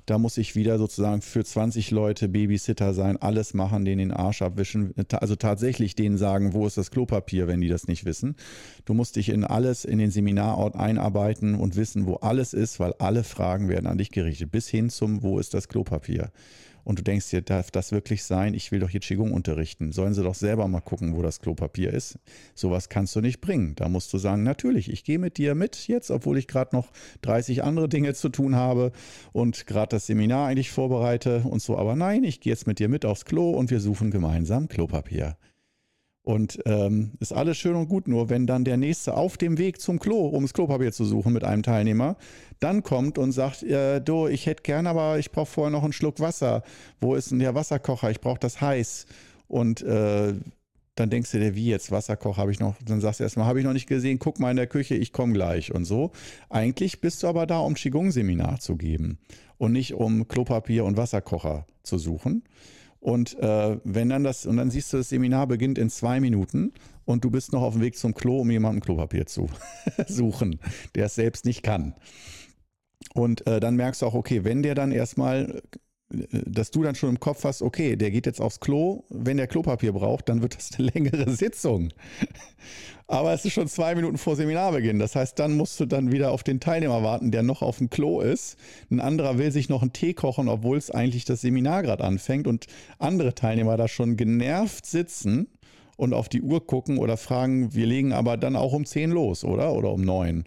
[0.08, 4.42] da muss ich wieder sozusagen für 20 Leute Babysitter sein, alles machen, denen den Arsch
[4.42, 4.96] abwischen.
[5.12, 8.36] Also tatsächlich denen sagen, wo ist das Klopapier, wenn die das nicht wissen.
[8.86, 12.94] Du musst dich in alles, in den Seminarort einarbeiten und wissen, wo alles ist, weil
[12.94, 14.50] alle Fragen werden an dich gerichtet.
[14.50, 16.32] Bis hin zum, wo ist das Klopapier
[16.90, 18.56] und du denkst dir, darf das wirklich sein?
[18.56, 19.92] Ich will doch hier Qigong unterrichten.
[19.92, 22.18] Sollen sie doch selber mal gucken, wo das Klopapier ist.
[22.56, 23.76] Sowas kannst du nicht bringen.
[23.76, 26.92] Da musst du sagen, natürlich, ich gehe mit dir mit jetzt, obwohl ich gerade noch
[27.22, 28.92] 30 andere Dinge zu tun habe
[29.34, 31.78] und gerade das Seminar eigentlich vorbereite und so.
[31.78, 35.38] Aber nein, ich gehe jetzt mit dir mit aufs Klo und wir suchen gemeinsam Klopapier.
[36.30, 39.82] Und ähm, ist alles schön und gut, nur wenn dann der Nächste auf dem Weg
[39.82, 42.18] zum Klo, um das Klopapier zu suchen mit einem Teilnehmer,
[42.60, 45.92] dann kommt und sagt, äh, du, ich hätte gern, aber ich brauche vorher noch einen
[45.92, 46.62] Schluck Wasser.
[47.02, 48.12] Wo ist denn der Wasserkocher?
[48.12, 49.08] Ich brauche das heiß.
[49.48, 50.36] Und äh,
[50.94, 52.76] dann denkst du dir, wie jetzt Wasserkocher habe ich noch?
[52.86, 55.12] Dann sagst du erstmal, habe ich noch nicht gesehen, guck mal in der Küche, ich
[55.12, 56.12] komme gleich und so.
[56.52, 59.18] Eigentlich bist du aber da, um Qigong-Seminar zu geben
[59.58, 62.44] und nicht um Klopapier und Wasserkocher zu suchen.
[63.00, 66.74] Und äh, wenn dann das, und dann siehst du, das Seminar beginnt in zwei Minuten
[67.06, 69.50] und du bist noch auf dem Weg zum Klo, um jemandem Klopapier zu
[70.08, 70.60] suchen,
[70.96, 71.96] der es selbst nicht kann.
[73.14, 75.62] Und äh, dann merkst du auch, okay, wenn der dann erstmal,
[76.10, 79.48] dass du dann schon im Kopf hast, okay, der geht jetzt aufs Klo, wenn der
[79.48, 81.90] Klopapier braucht, dann wird das eine längere Sitzung.
[83.08, 85.00] Aber es ist schon zwei Minuten vor Seminarbeginn.
[85.00, 87.90] Das heißt, dann musst du dann wieder auf den Teilnehmer warten, der noch auf dem
[87.90, 88.58] Klo ist.
[88.92, 92.46] Ein anderer will sich noch einen Tee kochen, obwohl es eigentlich das Seminar gerade anfängt
[92.46, 92.68] und
[93.00, 95.48] andere Teilnehmer da schon genervt sitzen
[95.98, 99.44] und auf die Uhr gucken oder fragen, wir legen aber dann auch um zehn los,
[99.44, 99.74] oder?
[99.74, 100.46] Oder um neun.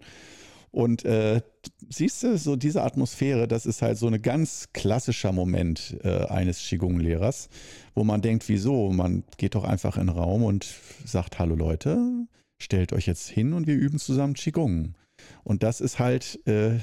[0.73, 1.41] Und äh,
[1.87, 6.57] siehst du, so diese Atmosphäre, das ist halt so ein ganz klassischer Moment äh, eines
[6.67, 7.47] Qigong-Lehrers,
[7.93, 8.91] wo man denkt, wieso?
[8.91, 10.67] Man geht doch einfach in den Raum und
[11.05, 12.25] sagt, hallo Leute,
[12.59, 14.95] stellt euch jetzt hin und wir üben zusammen Qigong.
[15.43, 16.79] Und das ist halt, äh,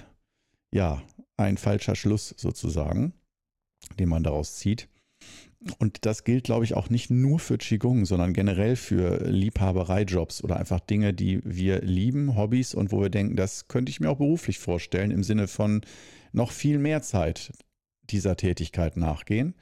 [0.73, 1.03] ja,
[1.37, 3.13] ein falscher Schluss sozusagen,
[3.99, 4.89] den man daraus zieht.
[5.79, 10.57] Und das gilt, glaube ich, auch nicht nur für Qigong, sondern generell für Liebhabereijobs oder
[10.57, 14.17] einfach Dinge, die wir lieben, Hobbys und wo wir denken, das könnte ich mir auch
[14.17, 15.83] beruflich vorstellen, im Sinne von
[16.33, 17.53] noch viel mehr Zeit
[18.05, 19.55] dieser Tätigkeit nachgehen.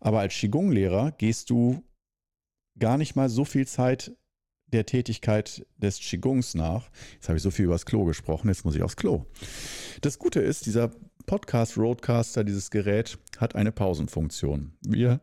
[0.00, 1.82] Aber als Qigong-Lehrer gehst du
[2.78, 4.12] gar nicht mal so viel Zeit
[4.72, 6.90] der Tätigkeit des Qigongs nach.
[7.14, 9.24] Jetzt habe ich so viel übers Klo gesprochen, jetzt muss ich aufs Klo.
[10.02, 10.90] Das Gute ist, dieser
[11.26, 14.76] Podcast Roadcaster, dieses Gerät, hat eine Pausenfunktion.
[14.82, 15.20] Wir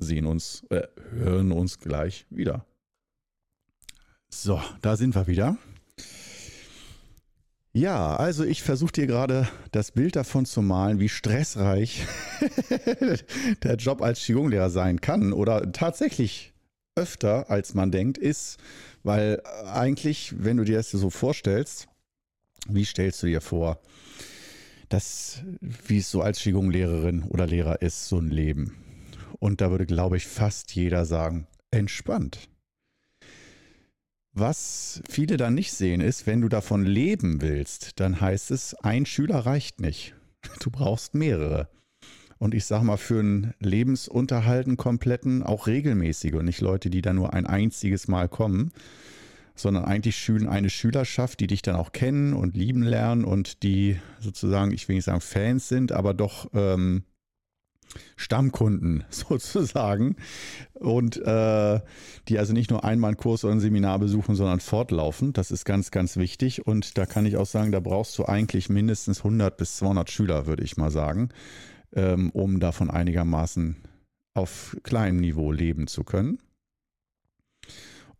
[0.00, 0.82] sehen uns, äh,
[1.12, 2.66] hören uns gleich wieder.
[4.28, 5.56] So, da sind wir wieder.
[7.72, 12.04] Ja, also ich versuche dir gerade das Bild davon zu malen, wie stressreich
[13.62, 16.52] der Job als Qigong-Lehrer sein kann oder tatsächlich
[16.96, 18.58] öfter, als man denkt, ist,
[19.04, 21.86] weil eigentlich, wenn du dir das so vorstellst,
[22.68, 23.80] wie stellst du dir vor?
[24.90, 28.76] das, wie es so als Qigong-Lehrerin oder Lehrer ist, so ein Leben.
[29.38, 32.48] Und da würde, glaube ich, fast jeder sagen, entspannt.
[34.32, 39.06] Was viele dann nicht sehen ist, wenn du davon leben willst, dann heißt es, ein
[39.06, 40.14] Schüler reicht nicht.
[40.60, 41.68] Du brauchst mehrere.
[42.38, 47.02] Und ich sage mal, für einen Lebensunterhalt einen kompletten, auch regelmäßige und nicht Leute, die
[47.02, 48.72] da nur ein einziges Mal kommen,
[49.54, 54.00] sondern eigentlich Schülen eine Schülerschaft, die dich dann auch kennen und lieben lernen und die
[54.20, 57.04] sozusagen, ich will nicht sagen Fans sind, aber doch ähm,
[58.16, 60.16] Stammkunden sozusagen
[60.74, 61.80] und äh,
[62.28, 65.38] die also nicht nur einmal einen Kurs oder ein Seminar besuchen, sondern fortlaufend.
[65.38, 68.68] Das ist ganz, ganz wichtig und da kann ich auch sagen, da brauchst du eigentlich
[68.68, 71.30] mindestens 100 bis 200 Schüler, würde ich mal sagen,
[71.94, 73.76] ähm, um davon einigermaßen
[74.34, 76.38] auf kleinem Niveau leben zu können.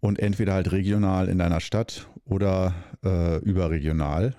[0.00, 4.34] Und entweder halt regional in deiner Stadt oder äh, überregional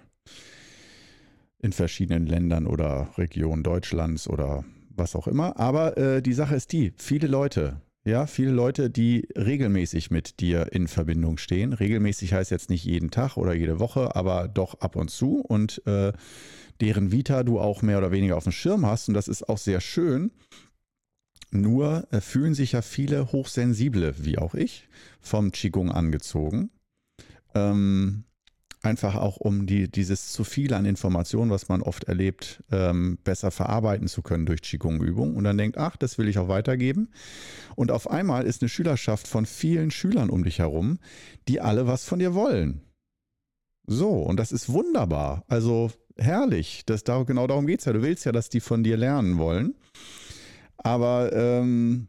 [1.59, 4.65] in verschiedenen Ländern oder Regionen Deutschlands oder
[4.95, 5.59] was auch immer.
[5.59, 10.71] Aber äh, die Sache ist die, viele Leute, ja, viele Leute, die regelmäßig mit dir
[10.71, 11.73] in Verbindung stehen.
[11.73, 15.85] Regelmäßig heißt jetzt nicht jeden Tag oder jede Woche, aber doch ab und zu und
[15.85, 16.11] äh,
[16.79, 19.07] deren Vita du auch mehr oder weniger auf dem Schirm hast.
[19.07, 20.31] Und das ist auch sehr schön.
[21.51, 24.87] Nur äh, fühlen sich ja viele Hochsensible, wie auch ich,
[25.19, 26.71] vom Qigong angezogen.
[27.53, 28.23] Ähm,
[28.81, 33.51] einfach auch um die, dieses zu viel an Informationen, was man oft erlebt, ähm, besser
[33.51, 37.09] verarbeiten zu können durch Qigong-Übungen und dann denkt, ach, das will ich auch weitergeben.
[37.75, 40.97] Und auf einmal ist eine Schülerschaft von vielen Schülern um dich herum,
[41.47, 42.81] die alle was von dir wollen.
[43.85, 45.43] So, und das ist wunderbar.
[45.47, 46.83] Also herrlich.
[46.85, 47.93] Das, da, genau darum geht es ja.
[47.93, 49.75] Du willst ja, dass die von dir lernen wollen.
[50.77, 52.07] Aber ähm,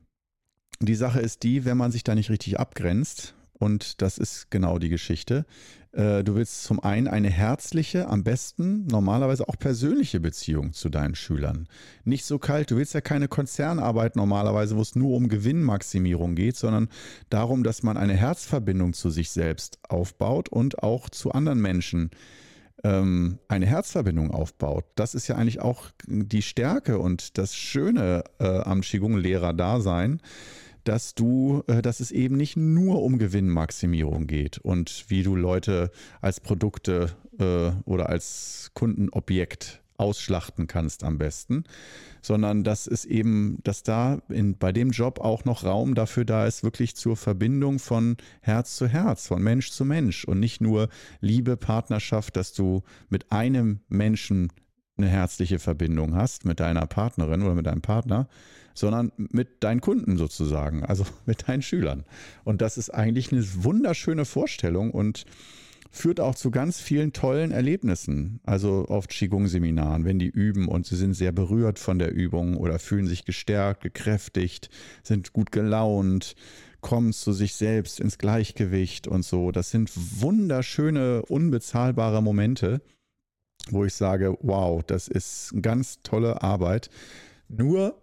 [0.81, 4.81] die Sache ist die, wenn man sich da nicht richtig abgrenzt, und das ist genau
[4.81, 5.47] die Geschichte,
[5.93, 11.15] äh, du willst zum einen eine herzliche, am besten normalerweise auch persönliche Beziehung zu deinen
[11.15, 11.69] Schülern.
[12.03, 16.57] Nicht so kalt, du willst ja keine Konzernarbeit normalerweise, wo es nur um Gewinnmaximierung geht,
[16.57, 16.89] sondern
[17.31, 22.11] darum, dass man eine Herzverbindung zu sich selbst aufbaut und auch zu anderen Menschen
[22.83, 24.87] ähm, eine Herzverbindung aufbaut.
[24.97, 30.21] Das ist ja eigentlich auch die Stärke und das Schöne äh, am Qigong-Lehrer-Dasein
[30.85, 35.91] dass du, äh, dass es eben nicht nur um Gewinnmaximierung geht und wie du Leute
[36.21, 41.65] als Produkte äh, oder als Kundenobjekt ausschlachten kannst am besten,
[42.23, 46.47] sondern dass es eben, dass da in, bei dem Job auch noch Raum dafür da
[46.47, 50.89] ist, wirklich zur Verbindung von Herz zu Herz, von Mensch zu Mensch und nicht nur
[51.21, 54.53] Liebe, Partnerschaft, dass du mit einem Menschen
[54.97, 58.29] eine herzliche Verbindung hast, mit deiner Partnerin oder mit deinem Partner,
[58.75, 62.05] sondern mit deinen Kunden sozusagen, also mit deinen Schülern.
[62.45, 65.25] Und das ist eigentlich eine wunderschöne Vorstellung und
[65.93, 68.41] führt auch zu ganz vielen tollen Erlebnissen.
[68.45, 72.79] Also auf Qigong-Seminaren, wenn die üben und sie sind sehr berührt von der Übung oder
[72.79, 74.71] fühlen sich gestärkt, gekräftigt,
[75.03, 76.35] sind gut gelaunt,
[76.81, 79.53] kommen zu sich selbst ins Gleichgewicht und so.
[79.53, 82.81] Das sind wunderschöne, unbezahlbare Momente,
[83.71, 86.89] wo ich sage, wow, das ist ganz tolle Arbeit.
[87.49, 88.02] Nur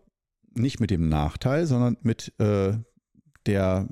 [0.59, 2.73] nicht mit dem Nachteil, sondern mit äh,
[3.45, 3.87] der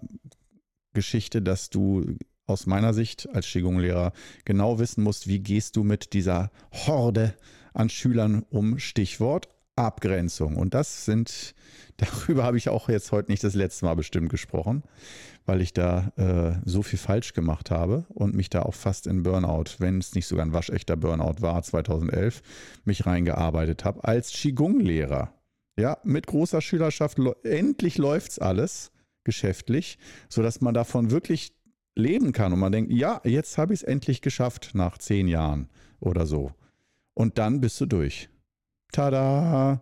[0.93, 4.13] Geschichte, dass du aus meiner Sicht als Qigong-Lehrer
[4.45, 7.33] genau wissen musst, wie gehst du mit dieser Horde
[7.73, 10.55] an Schülern um, Stichwort Abgrenzung.
[10.55, 11.53] Und das sind,
[11.97, 14.83] darüber habe ich auch jetzt heute nicht das letzte Mal bestimmt gesprochen,
[15.45, 19.23] weil ich da äh, so viel falsch gemacht habe und mich da auch fast in
[19.23, 22.41] Burnout, wenn es nicht sogar ein waschechter Burnout war, 2011,
[22.85, 25.33] mich reingearbeitet habe als Qigong-Lehrer.
[25.79, 28.91] Ja, mit großer Schülerschaft, endlich läuft es alles
[29.23, 31.53] geschäftlich, sodass man davon wirklich
[31.95, 35.69] leben kann und man denkt, ja, jetzt habe ich es endlich geschafft nach zehn Jahren
[35.99, 36.51] oder so.
[37.13, 38.29] Und dann bist du durch.
[38.91, 39.81] Tada!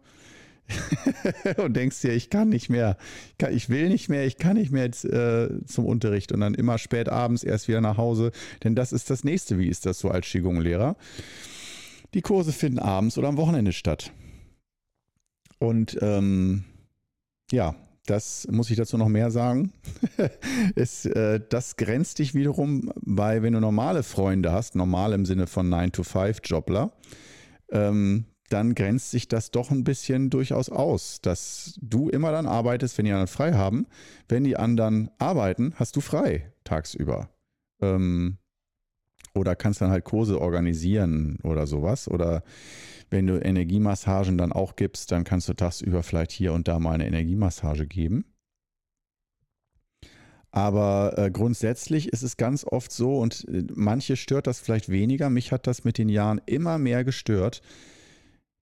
[1.58, 2.98] und denkst dir, ich kann nicht mehr,
[3.52, 6.78] ich, will nicht mehr, ich kann nicht mehr jetzt, äh, zum Unterricht und dann immer
[6.80, 8.32] spät abends erst wieder nach Hause,
[8.64, 9.60] denn das ist das nächste.
[9.60, 10.96] Wie ist das so als Qigong-Lehrer?
[12.16, 14.12] Die Kurse finden abends oder am Wochenende statt.
[15.60, 16.66] Und ähm,
[17.52, 19.74] ja, das muss ich dazu noch mehr sagen.
[20.76, 25.48] es, äh, das grenzt dich wiederum bei, wenn du normale Freunde hast, normal im Sinne
[25.48, 26.92] von 9-to-5-Jobler,
[27.72, 32.98] ähm, dann grenzt sich das doch ein bisschen durchaus aus, dass du immer dann arbeitest,
[32.98, 33.88] wenn die anderen frei haben.
[34.28, 37.30] Wenn die anderen arbeiten, hast du frei tagsüber.
[37.82, 38.38] Ähm,
[39.34, 42.08] oder kannst dann halt Kurse organisieren oder sowas.
[42.08, 42.44] Oder
[43.16, 46.92] wenn du Energiemassagen dann auch gibst, dann kannst du tagsüber vielleicht hier und da mal
[46.92, 48.26] eine Energiemassage geben.
[50.52, 55.30] Aber äh, grundsätzlich ist es ganz oft so und äh, manche stört das vielleicht weniger.
[55.30, 57.62] Mich hat das mit den Jahren immer mehr gestört,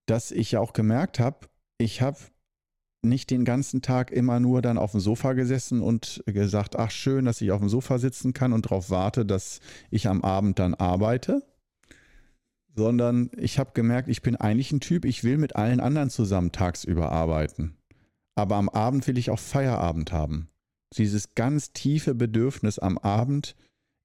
[0.06, 2.18] dass ich ja auch gemerkt habe, ich habe
[3.02, 7.24] nicht den ganzen Tag immer nur dann auf dem Sofa gesessen und gesagt, ach schön,
[7.24, 9.58] dass ich auf dem Sofa sitzen kann und darauf warte, dass
[9.90, 11.42] ich am Abend dann arbeite,
[12.74, 16.52] sondern ich habe gemerkt, ich bin eigentlich ein Typ, ich will mit allen anderen zusammen
[16.52, 17.76] tagsüber arbeiten.
[18.36, 20.48] Aber am Abend will ich auch Feierabend haben.
[20.96, 23.54] Dieses ganz tiefe Bedürfnis am Abend,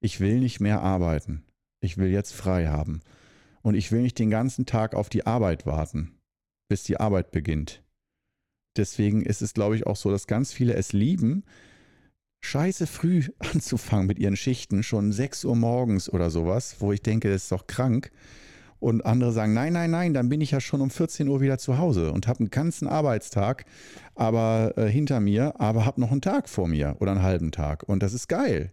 [0.00, 1.44] ich will nicht mehr arbeiten.
[1.80, 3.00] Ich will jetzt frei haben.
[3.62, 6.14] Und ich will nicht den ganzen Tag auf die Arbeit warten,
[6.68, 7.82] bis die Arbeit beginnt.
[8.76, 11.44] Deswegen ist es, glaube ich, auch so, dass ganz viele es lieben,
[12.40, 17.28] scheiße früh anzufangen mit ihren Schichten, schon 6 Uhr morgens oder sowas, wo ich denke,
[17.28, 18.10] das ist doch krank.
[18.80, 21.58] Und andere sagen, nein, nein, nein, dann bin ich ja schon um 14 Uhr wieder
[21.58, 23.66] zu Hause und habe einen ganzen Arbeitstag
[24.14, 27.84] aber äh, hinter mir, aber habe noch einen Tag vor mir oder einen halben Tag.
[27.88, 28.72] Und das ist geil.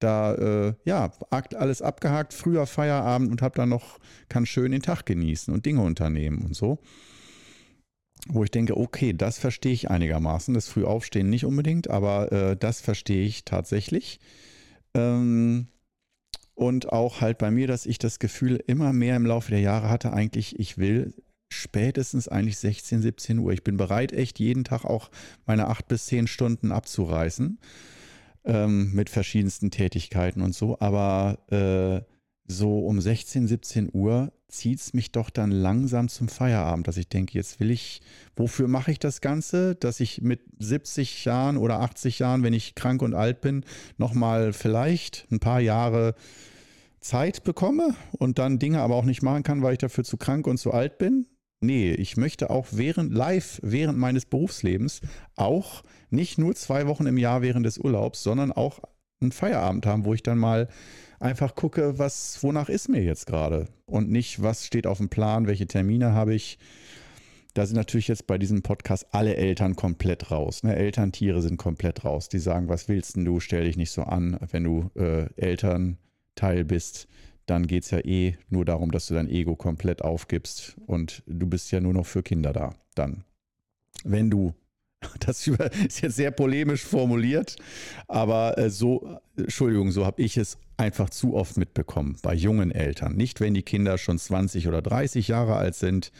[0.00, 5.06] Da, äh, ja, alles abgehakt, früher Feierabend und habe dann noch, kann schön den Tag
[5.06, 6.78] genießen und Dinge unternehmen und so
[8.26, 10.52] wo ich denke, okay, das verstehe ich einigermaßen.
[10.52, 14.20] Das Frühaufstehen nicht unbedingt, aber äh, das verstehe ich tatsächlich.
[14.92, 15.68] Ähm,
[16.58, 19.88] und auch halt bei mir, dass ich das Gefühl immer mehr im Laufe der Jahre
[19.88, 21.14] hatte, eigentlich, ich will
[21.50, 23.52] spätestens eigentlich 16, 17 Uhr.
[23.52, 25.08] Ich bin bereit, echt jeden Tag auch
[25.46, 27.60] meine acht bis zehn Stunden abzureißen
[28.44, 30.80] ähm, mit verschiedensten Tätigkeiten und so.
[30.80, 32.04] Aber äh,
[32.50, 37.08] so um 16, 17 Uhr zieht es mich doch dann langsam zum Feierabend, dass ich
[37.08, 38.00] denke, jetzt will ich,
[38.34, 39.76] wofür mache ich das Ganze?
[39.76, 43.64] Dass ich mit 70 Jahren oder 80 Jahren, wenn ich krank und alt bin,
[43.96, 46.16] nochmal vielleicht ein paar Jahre
[47.00, 50.46] Zeit bekomme und dann Dinge aber auch nicht machen kann, weil ich dafür zu krank
[50.46, 51.26] und zu alt bin?
[51.60, 55.00] Nee, ich möchte auch während live während meines Berufslebens
[55.34, 58.80] auch nicht nur zwei Wochen im Jahr während des Urlaubs, sondern auch
[59.20, 60.68] einen Feierabend haben, wo ich dann mal
[61.18, 65.48] einfach gucke, was, wonach ist mir jetzt gerade und nicht, was steht auf dem Plan,
[65.48, 66.58] welche Termine habe ich.
[67.54, 70.62] Da sind natürlich jetzt bei diesem Podcast alle Eltern komplett raus.
[70.62, 70.76] Ne?
[70.76, 72.28] Elterntiere sind komplett raus.
[72.28, 73.40] Die sagen, was willst denn du?
[73.40, 75.26] Stell dich nicht so an, wenn du äh,
[76.38, 77.08] Elternteil bist.
[77.46, 81.46] Dann geht es ja eh nur darum, dass du dein Ego komplett aufgibst und du
[81.46, 82.74] bist ja nur noch für Kinder da.
[82.94, 83.24] Dann,
[84.04, 84.54] wenn du
[85.20, 87.54] das ist jetzt sehr polemisch formuliert,
[88.08, 93.14] aber äh, so, Entschuldigung, so habe ich es einfach zu oft mitbekommen bei jungen Eltern.
[93.14, 96.10] Nicht, wenn die Kinder schon 20 oder 30 Jahre alt sind,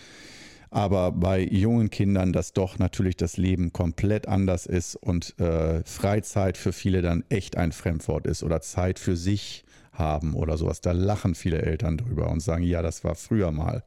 [0.70, 6.56] aber bei jungen Kindern, dass doch natürlich das Leben komplett anders ist und äh, Freizeit
[6.56, 9.64] für viele dann echt ein Fremdwort ist oder Zeit für sich
[9.98, 10.80] haben oder sowas.
[10.80, 13.84] Da lachen viele Eltern drüber und sagen, ja, das war früher mal,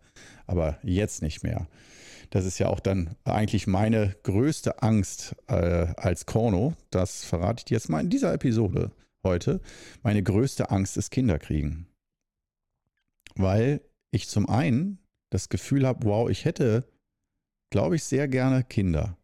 [0.48, 1.68] aber jetzt nicht mehr.
[2.30, 6.74] Das ist ja auch dann eigentlich meine größte Angst äh, als Korno.
[6.90, 8.92] Das verrate ich dir jetzt mal in dieser Episode
[9.24, 9.60] heute.
[10.02, 11.88] Meine größte Angst ist Kinderkriegen.
[13.36, 16.88] Weil ich zum einen das Gefühl habe, wow, ich hätte,
[17.70, 19.18] glaube ich, sehr gerne Kinder.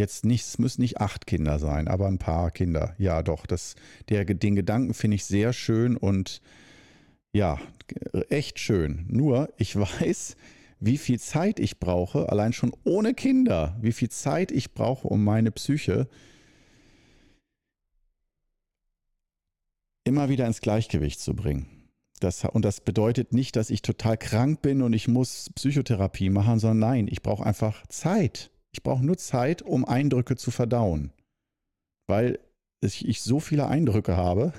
[0.00, 2.94] Jetzt nicht, es müssen nicht acht Kinder sein, aber ein paar Kinder.
[2.96, 3.74] Ja, doch, das,
[4.08, 6.40] der, den Gedanken finde ich sehr schön und
[7.32, 7.58] ja,
[8.30, 9.04] echt schön.
[9.08, 10.36] Nur, ich weiß,
[10.78, 15.22] wie viel Zeit ich brauche, allein schon ohne Kinder, wie viel Zeit ich brauche, um
[15.22, 16.08] meine Psyche
[20.04, 21.66] immer wieder ins Gleichgewicht zu bringen.
[22.20, 26.58] Das, und das bedeutet nicht, dass ich total krank bin und ich muss Psychotherapie machen,
[26.58, 28.50] sondern nein, ich brauche einfach Zeit.
[28.72, 31.12] Ich brauche nur Zeit, um Eindrücke zu verdauen.
[32.06, 32.38] Weil
[32.82, 34.52] ich so viele Eindrücke habe,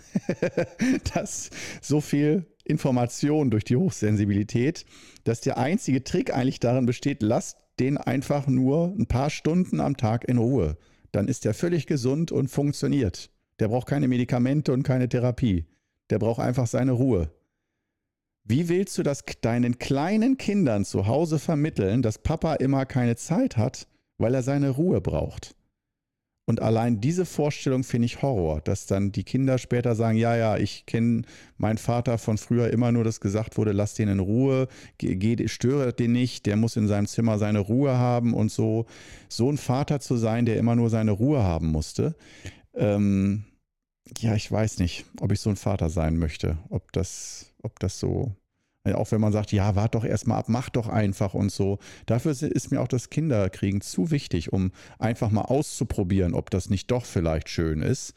[1.14, 1.50] dass
[1.82, 4.86] so viel Information durch die Hochsensibilität,
[5.24, 9.98] dass der einzige Trick eigentlich darin besteht, lasst den einfach nur ein paar Stunden am
[9.98, 10.78] Tag in Ruhe.
[11.12, 13.32] Dann ist er völlig gesund und funktioniert.
[13.60, 15.66] Der braucht keine Medikamente und keine Therapie.
[16.10, 17.32] Der braucht einfach seine Ruhe.
[18.44, 23.58] Wie willst du das deinen kleinen Kindern zu Hause vermitteln, dass Papa immer keine Zeit
[23.58, 23.88] hat,
[24.22, 25.56] weil er seine Ruhe braucht?
[26.48, 30.58] Und allein diese Vorstellung finde ich Horror, dass dann die Kinder später sagen, ja, ja,
[30.58, 31.22] ich kenne
[31.58, 35.94] meinen Vater von früher immer nur, dass gesagt wurde, lass den in Ruhe, geh, störe
[35.94, 38.86] den nicht, der muss in seinem Zimmer seine Ruhe haben und so.
[39.30, 42.16] So ein Vater zu sein, der immer nur seine Ruhe haben musste.
[42.74, 43.46] Ähm,
[44.20, 48.00] ja, ich weiß nicht, ob ich so ein Vater sein möchte, ob das, ob das
[48.00, 48.36] so
[48.86, 51.80] auch wenn man sagt, ja, wart doch erstmal ab, mach doch einfach und so.
[52.06, 56.90] Dafür ist mir auch das Kinderkriegen zu wichtig, um einfach mal auszuprobieren, ob das nicht
[56.90, 58.14] doch vielleicht schön ist.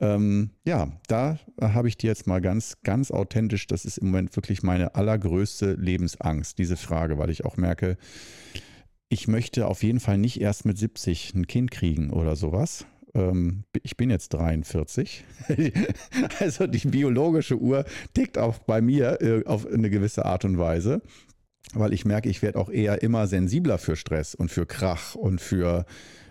[0.00, 4.34] Ähm, ja, da habe ich dir jetzt mal ganz, ganz authentisch, das ist im Moment
[4.34, 7.98] wirklich meine allergrößte Lebensangst, diese Frage, weil ich auch merke,
[9.10, 13.64] ich möchte auf jeden Fall nicht erst mit 70 ein Kind kriegen oder sowas, ähm,
[13.82, 15.24] ich bin jetzt 43.
[16.40, 17.84] also die biologische Uhr
[18.14, 21.02] tickt auch bei mir äh, auf eine gewisse Art und Weise.
[21.72, 25.40] weil ich merke, ich werde auch eher immer sensibler für Stress und für Krach und
[25.40, 25.86] für,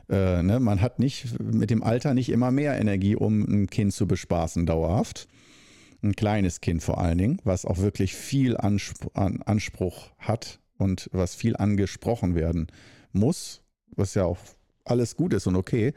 [0.09, 3.93] äh, ne, man hat nicht mit dem Alter nicht immer mehr Energie, um ein Kind
[3.93, 5.27] zu bespaßen dauerhaft.
[6.01, 11.35] Ein kleines Kind vor allen Dingen, was auch wirklich viel Anspruch, Anspruch hat und was
[11.35, 12.67] viel angesprochen werden
[13.11, 13.61] muss,
[13.95, 14.37] was ja auch
[14.89, 15.93] alles gut ist und okay.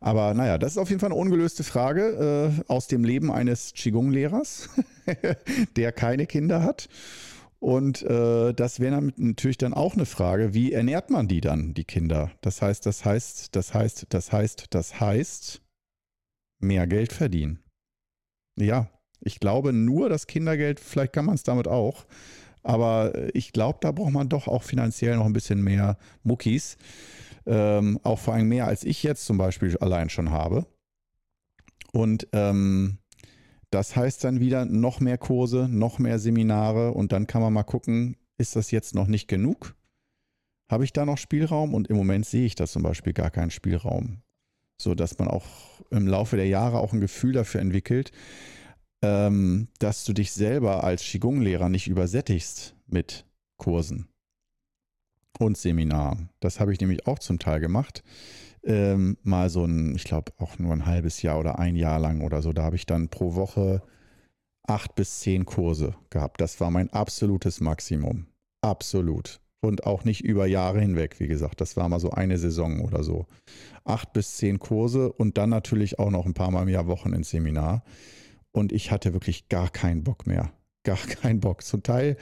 [0.00, 3.72] Aber naja, das ist auf jeden Fall eine ungelöste Frage äh, aus dem Leben eines
[3.74, 4.68] Qigong-Lehrers,
[5.76, 6.88] der keine Kinder hat.
[7.58, 11.84] Und äh, das wäre natürlich dann auch eine Frage, wie ernährt man die dann, die
[11.84, 12.30] Kinder?
[12.42, 15.62] Das heißt, das heißt, das heißt, das heißt, das heißt,
[16.58, 17.60] mehr Geld verdienen.
[18.58, 18.90] Ja,
[19.20, 22.04] ich glaube nur das Kindergeld, vielleicht kann man es damit auch,
[22.62, 26.76] aber ich glaube, da braucht man doch auch finanziell noch ein bisschen mehr Muckis.
[27.46, 30.66] Ähm, auch vor allem mehr als ich jetzt zum Beispiel allein schon habe.
[31.92, 32.98] Und ähm,
[33.70, 37.64] das heißt dann wieder noch mehr Kurse, noch mehr Seminare und dann kann man mal
[37.64, 39.74] gucken, ist das jetzt noch nicht genug?
[40.70, 41.74] Habe ich da noch Spielraum?
[41.74, 44.22] Und im Moment sehe ich da zum Beispiel gar keinen Spielraum.
[44.80, 45.44] So dass man auch
[45.90, 48.10] im Laufe der Jahre auch ein Gefühl dafür entwickelt,
[49.02, 53.26] ähm, dass du dich selber als Qigong-Lehrer nicht übersättigst mit
[53.56, 54.08] Kursen
[55.38, 56.30] und Seminaren.
[56.40, 58.02] Das habe ich nämlich auch zum Teil gemacht
[58.64, 62.22] ähm, mal so ein, ich glaube auch nur ein halbes Jahr oder ein Jahr lang
[62.22, 62.52] oder so.
[62.52, 63.82] Da habe ich dann pro Woche
[64.66, 66.40] acht bis zehn Kurse gehabt.
[66.40, 68.26] Das war mein absolutes Maximum.
[68.62, 69.40] Absolut.
[69.60, 71.60] Und auch nicht über Jahre hinweg, wie gesagt.
[71.60, 73.26] Das war mal so eine Saison oder so.
[73.84, 77.12] Acht bis zehn Kurse und dann natürlich auch noch ein paar Mal im Jahr Wochen
[77.12, 77.82] ins Seminar.
[78.52, 80.52] Und ich hatte wirklich gar keinen Bock mehr.
[80.84, 81.62] Gar keinen Bock.
[81.62, 82.16] Zum Teil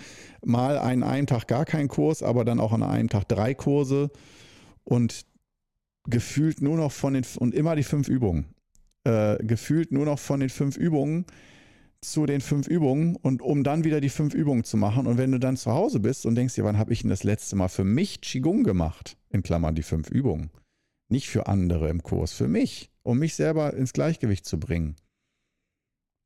[0.45, 4.11] mal an einem Tag gar keinen Kurs, aber dann auch an einem Tag drei Kurse.
[4.85, 5.27] Und
[6.09, 8.47] gefühlt nur noch von den, und immer die fünf Übungen,
[9.05, 11.27] äh, gefühlt nur noch von den fünf Übungen
[12.01, 15.07] zu den fünf Übungen und um dann wieder die fünf Übungen zu machen.
[15.07, 17.23] Und wenn du dann zu Hause bist und denkst dir, wann habe ich denn das
[17.23, 19.17] letzte Mal für mich Qigong gemacht?
[19.31, 20.51] In Klammern die fünf Übungen.
[21.09, 24.97] Nicht für andere im Kurs, für mich, um mich selber ins Gleichgewicht zu bringen.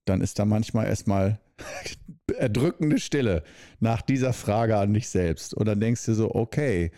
[0.07, 1.41] Dann ist da manchmal erstmal
[2.36, 3.42] erdrückende Stille
[3.80, 5.54] nach dieser Frage an dich selbst.
[5.54, 6.90] Und dann denkst du so, okay,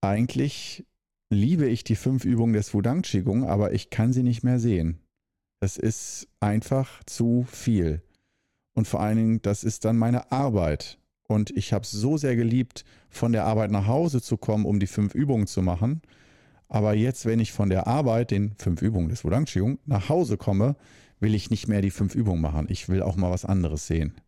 [0.00, 0.86] eigentlich
[1.30, 5.00] liebe ich die fünf Übungen des Wudang Qigong, aber ich kann sie nicht mehr sehen.
[5.60, 8.02] Das ist einfach zu viel.
[8.74, 10.98] Und vor allen Dingen, das ist dann meine Arbeit.
[11.28, 14.80] Und ich habe es so sehr geliebt, von der Arbeit nach Hause zu kommen, um
[14.80, 16.00] die fünf Übungen zu machen.
[16.68, 20.36] Aber jetzt, wenn ich von der Arbeit, den fünf Übungen des Wudang Qigong, nach Hause
[20.36, 20.76] komme,
[21.20, 22.66] will ich nicht mehr die fünf Übungen machen.
[22.68, 24.20] Ich will auch mal was anderes sehen.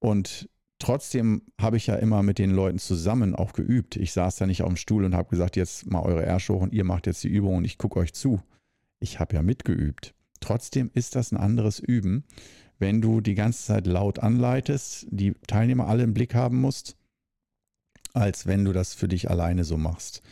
[0.00, 0.48] Und
[0.78, 3.96] trotzdem habe ich ja immer mit den Leuten zusammen auch geübt.
[3.96, 6.62] Ich saß da nicht auf dem Stuhl und habe gesagt, jetzt mal eure Ärsche hoch
[6.62, 8.40] und ihr macht jetzt die Übung und ich gucke euch zu.
[9.00, 10.14] Ich habe ja mitgeübt.
[10.40, 12.24] Trotzdem ist das ein anderes Üben,
[12.78, 16.96] wenn du die ganze Zeit laut anleitest, die Teilnehmer alle im Blick haben musst,
[18.12, 20.22] als wenn du das für dich alleine so machst.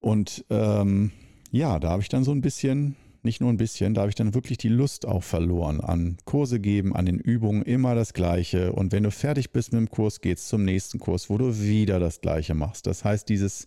[0.00, 1.12] Und ähm,
[1.50, 4.14] ja, da habe ich dann so ein bisschen nicht nur ein bisschen, da habe ich
[4.14, 8.72] dann wirklich die Lust auch verloren an Kurse geben, an den Übungen, immer das Gleiche.
[8.72, 11.58] Und wenn du fertig bist mit dem Kurs, geht es zum nächsten Kurs, wo du
[11.60, 12.86] wieder das Gleiche machst.
[12.86, 13.66] Das heißt, dieses,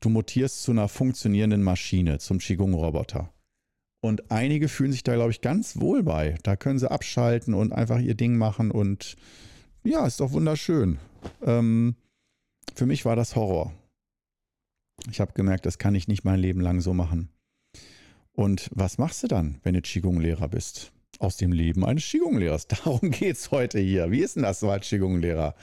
[0.00, 3.30] du mutierst zu einer funktionierenden Maschine, zum Qigong-Roboter.
[4.00, 6.36] Und einige fühlen sich da, glaube ich, ganz wohl bei.
[6.42, 9.16] Da können sie abschalten und einfach ihr Ding machen und
[9.84, 10.98] ja, ist doch wunderschön.
[11.44, 11.94] Ähm,
[12.74, 13.72] für mich war das Horror.
[15.10, 17.30] Ich habe gemerkt, das kann ich nicht mein Leben lang so machen.
[18.32, 20.92] Und was machst du dann, wenn du Qigong-Lehrer bist?
[21.18, 22.66] Aus dem Leben eines Qigong-Lehrers.
[22.84, 24.10] Darum geht es heute hier.
[24.10, 25.54] Wie ist denn das so als Qigong-Lehrer?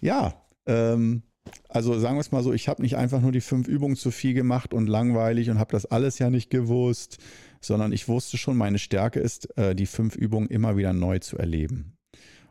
[0.00, 1.22] Ja, ähm,
[1.68, 4.10] also sagen wir es mal so, ich habe nicht einfach nur die fünf Übungen zu
[4.10, 7.18] viel gemacht und langweilig und habe das alles ja nicht gewusst,
[7.60, 11.36] sondern ich wusste schon, meine Stärke ist, äh, die fünf Übungen immer wieder neu zu
[11.36, 11.96] erleben.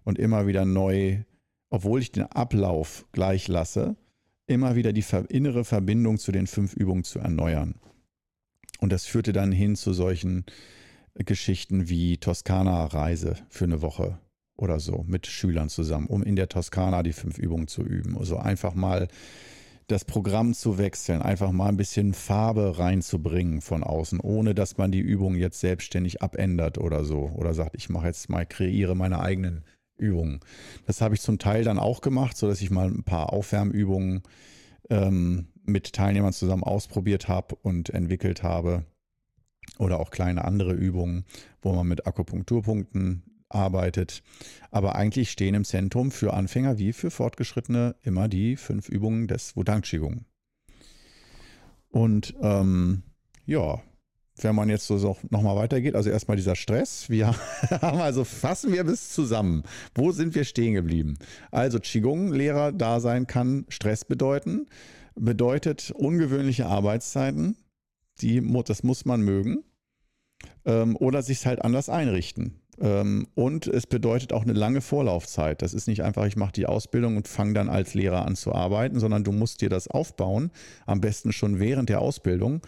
[0.03, 1.23] Und immer wieder neu,
[1.69, 3.95] obwohl ich den Ablauf gleich lasse,
[4.47, 7.75] immer wieder die innere Verbindung zu den fünf Übungen zu erneuern.
[8.79, 10.45] Und das führte dann hin zu solchen
[11.15, 14.19] Geschichten wie Toskana-Reise für eine Woche
[14.57, 18.17] oder so mit Schülern zusammen, um in der Toskana die fünf Übungen zu üben.
[18.17, 19.07] Also einfach mal
[19.87, 24.91] das Programm zu wechseln, einfach mal ein bisschen Farbe reinzubringen von außen, ohne dass man
[24.91, 27.31] die Übung jetzt selbstständig abändert oder so.
[27.35, 29.63] Oder sagt, ich mache jetzt mal, kreiere meine eigenen
[30.03, 30.39] Übungen.
[30.85, 34.23] Das habe ich zum Teil dann auch gemacht, sodass ich mal ein paar Aufwärmübungen
[34.89, 38.85] ähm, mit Teilnehmern zusammen ausprobiert habe und entwickelt habe.
[39.79, 41.25] Oder auch kleine andere Übungen,
[41.61, 44.21] wo man mit Akupunkturpunkten arbeitet.
[44.71, 49.55] Aber eigentlich stehen im Zentrum für Anfänger wie für Fortgeschrittene immer die fünf Übungen des
[49.55, 50.25] Wudang Qigong.
[51.89, 53.03] Und ähm,
[53.45, 53.81] ja,
[54.41, 57.09] wenn man jetzt so nochmal weitergeht, also erstmal dieser Stress.
[57.09, 57.27] Wir
[57.81, 59.63] haben also, fassen wir bis zusammen.
[59.93, 61.17] Wo sind wir stehen geblieben?
[61.51, 64.67] Also Qigong-Lehrer-Dasein kann Stress bedeuten,
[65.15, 67.57] bedeutet ungewöhnliche Arbeitszeiten,
[68.21, 69.63] die, das muss man mögen,
[70.65, 72.59] ähm, oder sich halt anders einrichten.
[72.79, 75.61] Ähm, und es bedeutet auch eine lange Vorlaufzeit.
[75.61, 78.53] Das ist nicht einfach, ich mache die Ausbildung und fange dann als Lehrer an zu
[78.53, 80.51] arbeiten, sondern du musst dir das aufbauen,
[80.87, 82.61] am besten schon während der Ausbildung.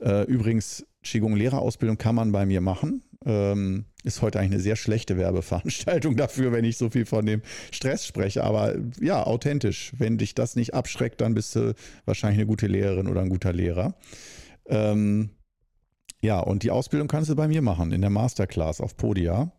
[0.00, 3.02] Äh, übrigens, Qigong-Lehrerausbildung kann man bei mir machen.
[3.24, 7.42] Ähm, ist heute eigentlich eine sehr schlechte Werbeveranstaltung dafür, wenn ich so viel von dem
[7.72, 8.44] Stress spreche.
[8.44, 9.92] Aber ja, authentisch.
[9.98, 13.52] Wenn dich das nicht abschreckt, dann bist du wahrscheinlich eine gute Lehrerin oder ein guter
[13.52, 13.94] Lehrer.
[14.66, 15.30] Ähm,
[16.20, 19.52] ja, und die Ausbildung kannst du bei mir machen, in der Masterclass auf Podia.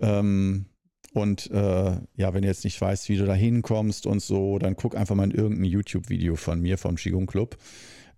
[0.00, 0.66] Ähm,
[1.12, 4.76] und äh, ja, wenn du jetzt nicht weißt, wie du da hinkommst und so, dann
[4.76, 7.56] guck einfach mal in irgendein YouTube-Video von mir, vom Qigong Club.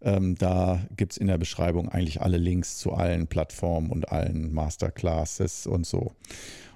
[0.00, 4.52] Ähm, da gibt es in der Beschreibung eigentlich alle Links zu allen Plattformen und allen
[4.52, 6.12] Masterclasses und so.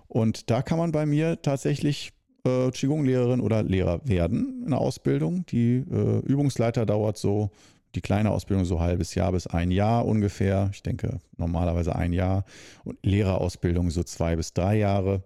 [0.08, 2.12] Und da kann man bei mir tatsächlich
[2.44, 5.46] äh, Qigong-Lehrerin oder Lehrer werden in der Ausbildung.
[5.46, 7.50] Die äh, Übungsleiter dauert so
[7.94, 10.70] die kleine Ausbildung so ein halbes Jahr bis ein Jahr ungefähr.
[10.72, 12.44] Ich denke normalerweise ein Jahr.
[12.84, 15.22] Und Lehrerausbildung so zwei bis drei Jahre.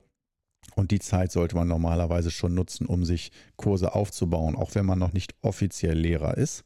[0.74, 4.98] Und die Zeit sollte man normalerweise schon nutzen, um sich Kurse aufzubauen, auch wenn man
[4.98, 6.64] noch nicht offiziell Lehrer ist.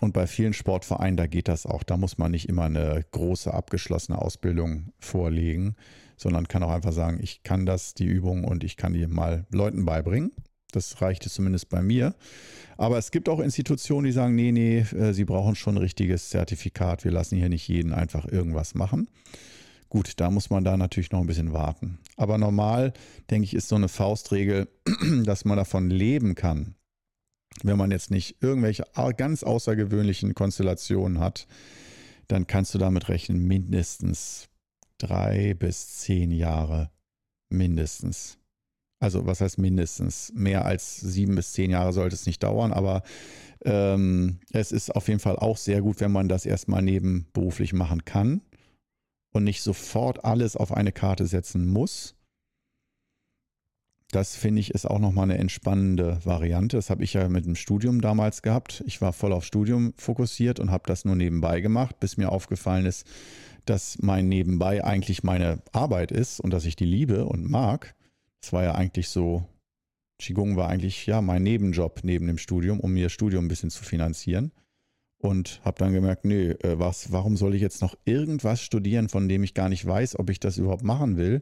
[0.00, 1.82] Und bei vielen Sportvereinen, da geht das auch.
[1.82, 5.76] Da muss man nicht immer eine große abgeschlossene Ausbildung vorlegen,
[6.16, 9.46] sondern kann auch einfach sagen, ich kann das, die Übung und ich kann die mal
[9.50, 10.32] Leuten beibringen.
[10.72, 12.14] Das reichte zumindest bei mir.
[12.76, 16.30] Aber es gibt auch Institutionen, die sagen, nee, nee, äh, sie brauchen schon ein richtiges
[16.30, 17.04] Zertifikat.
[17.04, 19.08] Wir lassen hier nicht jeden einfach irgendwas machen.
[19.88, 21.98] Gut, da muss man da natürlich noch ein bisschen warten.
[22.16, 22.92] Aber normal,
[23.30, 24.68] denke ich, ist so eine Faustregel,
[25.24, 26.74] dass man davon leben kann.
[27.62, 28.84] Wenn man jetzt nicht irgendwelche
[29.16, 31.46] ganz außergewöhnlichen Konstellationen hat,
[32.28, 34.48] dann kannst du damit rechnen, mindestens
[34.98, 36.90] drei bis zehn Jahre.
[37.50, 38.38] Mindestens.
[39.00, 40.32] Also was heißt mindestens?
[40.34, 43.02] Mehr als sieben bis zehn Jahre sollte es nicht dauern, aber
[43.64, 48.04] ähm, es ist auf jeden Fall auch sehr gut, wenn man das erstmal nebenberuflich machen
[48.04, 48.40] kann
[49.32, 52.14] und nicht sofort alles auf eine Karte setzen muss.
[54.14, 56.76] Das finde ich ist auch nochmal eine entspannende Variante.
[56.76, 58.84] Das habe ich ja mit dem Studium damals gehabt.
[58.86, 62.86] Ich war voll auf Studium fokussiert und habe das nur nebenbei gemacht, bis mir aufgefallen
[62.86, 63.08] ist,
[63.64, 67.96] dass mein Nebenbei eigentlich meine Arbeit ist und dass ich die liebe und mag.
[68.40, 69.48] Es war ja eigentlich so,
[70.20, 73.82] Qigong war eigentlich ja mein Nebenjob neben dem Studium, um mir Studium ein bisschen zu
[73.82, 74.52] finanzieren.
[75.18, 79.28] Und habe dann gemerkt, nee, äh, was, warum soll ich jetzt noch irgendwas studieren, von
[79.28, 81.40] dem ich gar nicht weiß, ob ich das überhaupt machen will,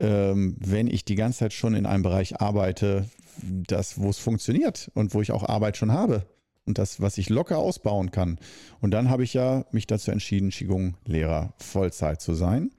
[0.00, 3.08] ähm, wenn ich die ganze Zeit schon in einem Bereich arbeite,
[3.42, 6.26] das, wo es funktioniert und wo ich auch Arbeit schon habe
[6.66, 8.38] und das, was ich locker ausbauen kann.
[8.80, 12.70] Und dann habe ich ja mich dazu entschieden, Qigong-Lehrer Vollzeit zu sein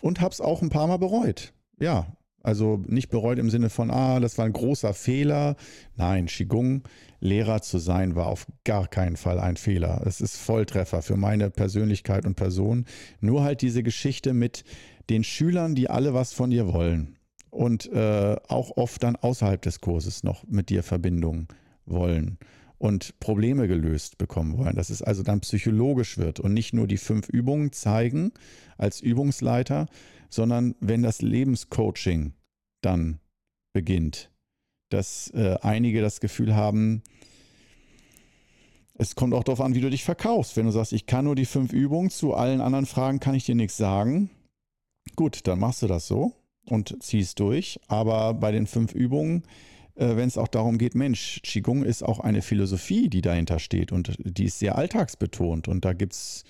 [0.00, 1.52] und habe es auch ein paar Mal bereut.
[1.78, 5.56] Ja, also nicht bereut im Sinne von, ah, das war ein großer Fehler.
[5.96, 6.82] Nein, Qigong
[7.20, 10.02] Lehrer zu sein war auf gar keinen Fall ein Fehler.
[10.06, 12.86] Es ist Volltreffer für meine Persönlichkeit und Person.
[13.20, 14.64] Nur halt diese Geschichte mit
[15.08, 17.16] den Schülern, die alle was von dir wollen
[17.50, 21.48] und äh, auch oft dann außerhalb des Kurses noch mit dir Verbindung
[21.86, 22.38] wollen
[22.82, 24.74] und Probleme gelöst bekommen wollen.
[24.74, 28.32] Dass es also dann psychologisch wird und nicht nur die fünf Übungen zeigen
[28.76, 29.86] als Übungsleiter,
[30.28, 32.32] sondern wenn das Lebenscoaching
[32.80, 33.20] dann
[33.72, 34.32] beginnt,
[34.88, 37.04] dass äh, einige das Gefühl haben,
[38.94, 40.56] es kommt auch darauf an, wie du dich verkaufst.
[40.56, 43.44] Wenn du sagst, ich kann nur die fünf Übungen, zu allen anderen Fragen kann ich
[43.44, 44.28] dir nichts sagen,
[45.14, 46.32] gut, dann machst du das so
[46.64, 47.78] und ziehst durch.
[47.86, 49.44] Aber bei den fünf Übungen,
[49.94, 54.16] wenn es auch darum geht, Mensch, Qigong ist auch eine Philosophie, die dahinter steht und
[54.18, 55.68] die ist sehr alltagsbetont.
[55.68, 56.44] Und da gibt es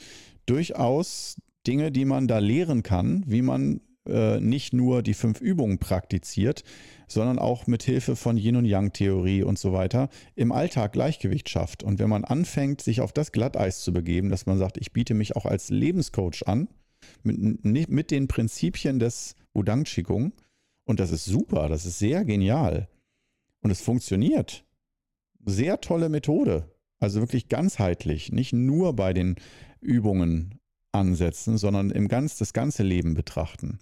[0.47, 1.37] durchaus
[1.67, 6.65] Dinge, die man da lehren kann, wie man äh, nicht nur die fünf Übungen praktiziert,
[7.07, 11.49] sondern auch mit Hilfe von Yin und Yang Theorie und so weiter im Alltag Gleichgewicht
[11.49, 11.83] schafft.
[11.83, 15.15] Und wenn man anfängt, sich auf das Glatteis zu begeben, dass man sagt, ich biete
[15.15, 16.69] mich auch als Lebenscoach an,
[17.23, 20.33] mit, mit den Prinzipien des Wudang Qigong,
[20.85, 22.89] und das ist super, das ist sehr genial.
[23.63, 24.65] Und es funktioniert.
[25.45, 26.71] Sehr tolle Methode.
[26.99, 29.37] Also wirklich ganzheitlich, nicht nur bei den
[29.81, 30.61] Übungen
[30.93, 33.79] ansetzen, sondern im ganz, das ganze Leben betrachten.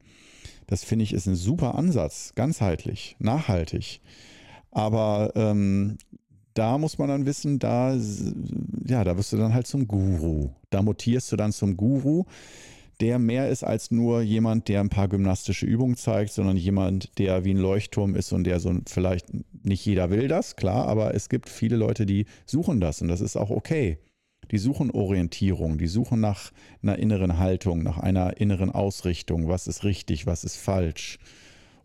[0.67, 4.01] Das finde ich ist ein super Ansatz, ganzheitlich, nachhaltig.
[4.71, 5.99] Aber ähm,
[6.55, 7.97] da muss man dann wissen, da,
[8.87, 10.51] ja, da wirst du dann halt zum Guru.
[10.71, 12.25] Da mutierst du dann zum Guru,
[13.01, 17.45] der mehr ist als nur jemand, der ein paar gymnastische Übungen zeigt, sondern jemand, der
[17.45, 19.27] wie ein Leuchtturm ist und der so vielleicht
[19.65, 23.21] nicht jeder will das, klar, aber es gibt viele Leute, die suchen das und das
[23.21, 23.99] ist auch okay.
[24.51, 26.51] Die suchen Orientierung, die suchen nach
[26.83, 31.19] einer inneren Haltung, nach einer inneren Ausrichtung, was ist richtig, was ist falsch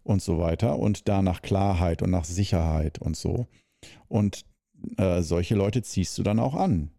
[0.04, 0.80] und so weiter.
[0.80, 3.46] Und da nach Klarheit und nach Sicherheit und so.
[4.08, 4.46] Und
[4.98, 6.90] äh, solche Leute ziehst du dann auch an.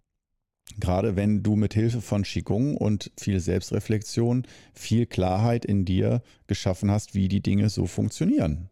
[0.79, 6.91] Gerade wenn du mit Hilfe von Qigong und viel Selbstreflexion viel Klarheit in dir geschaffen
[6.91, 8.69] hast, wie die Dinge so funktionieren.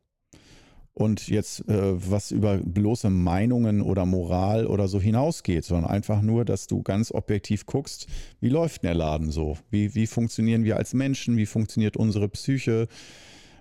[0.96, 6.44] Und jetzt äh, was über bloße Meinungen oder Moral oder so hinausgeht, sondern einfach nur,
[6.44, 8.06] dass du ganz objektiv guckst,
[8.40, 9.58] wie läuft der Laden so?
[9.70, 11.36] Wie, wie funktionieren wir als Menschen?
[11.36, 12.86] Wie funktioniert unsere Psyche?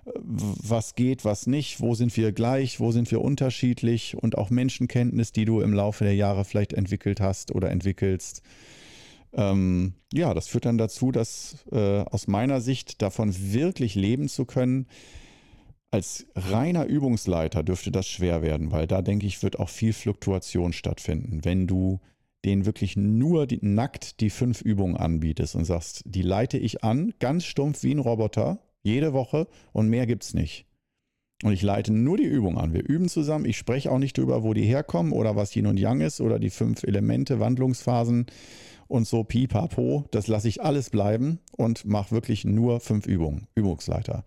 [0.06, 5.32] Was geht, was nicht, wo sind wir gleich, wo sind wir unterschiedlich und auch Menschenkenntnis,
[5.32, 8.42] die du im Laufe der Jahre vielleicht entwickelt hast oder entwickelst.
[9.32, 14.44] Ähm, ja, das führt dann dazu, dass äh, aus meiner Sicht davon wirklich leben zu
[14.44, 14.86] können,
[15.90, 20.72] als reiner Übungsleiter dürfte das schwer werden, weil da denke ich, wird auch viel Fluktuation
[20.72, 21.44] stattfinden.
[21.44, 22.00] Wenn du
[22.44, 27.14] denen wirklich nur die, nackt die fünf Übungen anbietest und sagst, die leite ich an,
[27.20, 30.66] ganz stumpf wie ein Roboter, jede Woche und mehr gibt es nicht.
[31.42, 32.72] Und ich leite nur die Übung an.
[32.72, 33.44] Wir üben zusammen.
[33.44, 36.38] Ich spreche auch nicht darüber, wo die herkommen oder was Yin und Yang ist oder
[36.38, 38.26] die fünf Elemente, Wandlungsphasen
[38.86, 40.06] und so pipapo.
[40.10, 43.48] Das lasse ich alles bleiben und mache wirklich nur fünf Übungen.
[43.54, 44.24] Übungsleiter.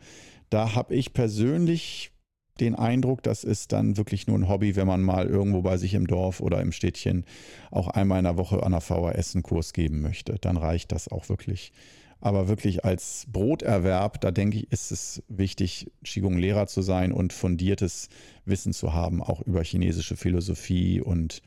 [0.50, 2.12] Da habe ich persönlich
[2.60, 5.94] den Eindruck, das ist dann wirklich nur ein Hobby, wenn man mal irgendwo bei sich
[5.94, 7.26] im Dorf oder im Städtchen
[7.72, 10.36] auch einmal in der Woche an der VHS einen Kurs geben möchte.
[10.42, 11.72] Dann reicht das auch wirklich.
[12.20, 18.10] Aber wirklich als Broterwerb, da denke ich, ist es wichtig, Qigong-Lehrer zu sein und fundiertes
[18.46, 21.42] Wissen zu haben, auch über chinesische Philosophie und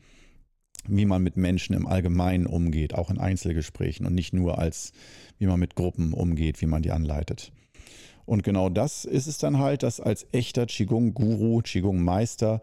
[0.87, 4.93] wie man mit Menschen im Allgemeinen umgeht, auch in Einzelgesprächen und nicht nur als,
[5.37, 7.51] wie man mit Gruppen umgeht, wie man die anleitet.
[8.25, 12.61] Und genau das ist es dann halt, dass als echter Qigong-Guru, Qigong-Meister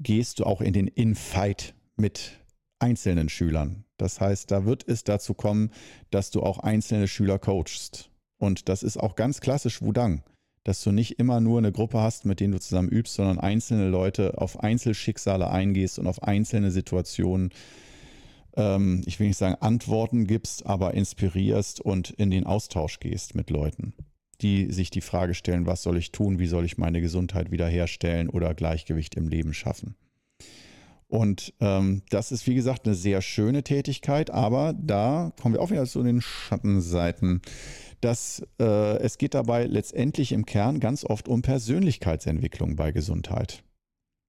[0.00, 2.37] gehst du auch in den In-Fight mit
[2.78, 3.84] einzelnen Schülern.
[3.96, 5.70] Das heißt, da wird es dazu kommen,
[6.10, 8.10] dass du auch einzelne Schüler coachst.
[8.38, 10.22] Und das ist auch ganz klassisch Wudang,
[10.64, 13.88] dass du nicht immer nur eine Gruppe hast, mit denen du zusammen übst, sondern einzelne
[13.88, 17.50] Leute auf Einzelschicksale eingehst und auf einzelne Situationen,
[18.56, 23.50] ähm, ich will nicht sagen Antworten gibst, aber inspirierst und in den Austausch gehst mit
[23.50, 23.94] Leuten,
[24.40, 28.28] die sich die Frage stellen, was soll ich tun, wie soll ich meine Gesundheit wiederherstellen
[28.28, 29.96] oder Gleichgewicht im Leben schaffen.
[31.08, 35.70] Und ähm, das ist, wie gesagt, eine sehr schöne Tätigkeit, aber da kommen wir auch
[35.70, 37.40] wieder zu den Schattenseiten.
[38.02, 43.64] Dass, äh, es geht dabei letztendlich im Kern ganz oft um Persönlichkeitsentwicklung bei Gesundheit.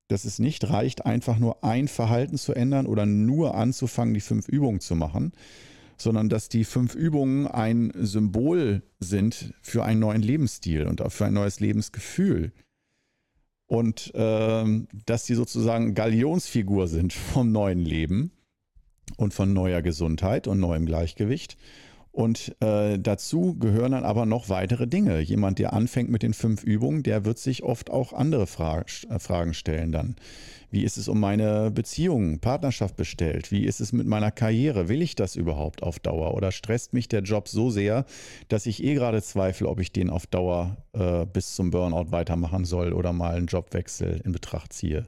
[0.07, 4.47] Dass es nicht reicht, einfach nur ein Verhalten zu ändern oder nur anzufangen, die fünf
[4.47, 5.33] Übungen zu machen,
[5.97, 11.25] sondern dass die fünf Übungen ein Symbol sind für einen neuen Lebensstil und auch für
[11.25, 12.53] ein neues Lebensgefühl
[13.69, 18.31] und ähm, dass sie sozusagen Galionsfigur sind vom neuen Leben
[19.15, 21.55] und von neuer Gesundheit und neuem Gleichgewicht.
[22.11, 25.19] Und äh, dazu gehören dann aber noch weitere Dinge.
[25.19, 29.19] Jemand, der anfängt mit den fünf Übungen, der wird sich oft auch andere Fra äh,
[29.19, 30.15] Fragen stellen dann.
[30.71, 33.51] Wie ist es um meine Beziehung, Partnerschaft bestellt?
[33.51, 34.87] Wie ist es mit meiner Karriere?
[34.87, 36.35] Will ich das überhaupt auf Dauer?
[36.35, 38.05] Oder stresst mich der Job so sehr,
[38.49, 42.65] dass ich eh gerade zweifle, ob ich den auf Dauer äh, bis zum Burnout weitermachen
[42.65, 45.07] soll oder mal einen Jobwechsel in Betracht ziehe?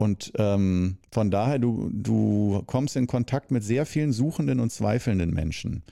[0.00, 5.30] Und ähm, von daher, du, du kommst in Kontakt mit sehr vielen suchenden und zweifelnden
[5.30, 5.82] Menschen.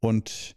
[0.00, 0.56] Und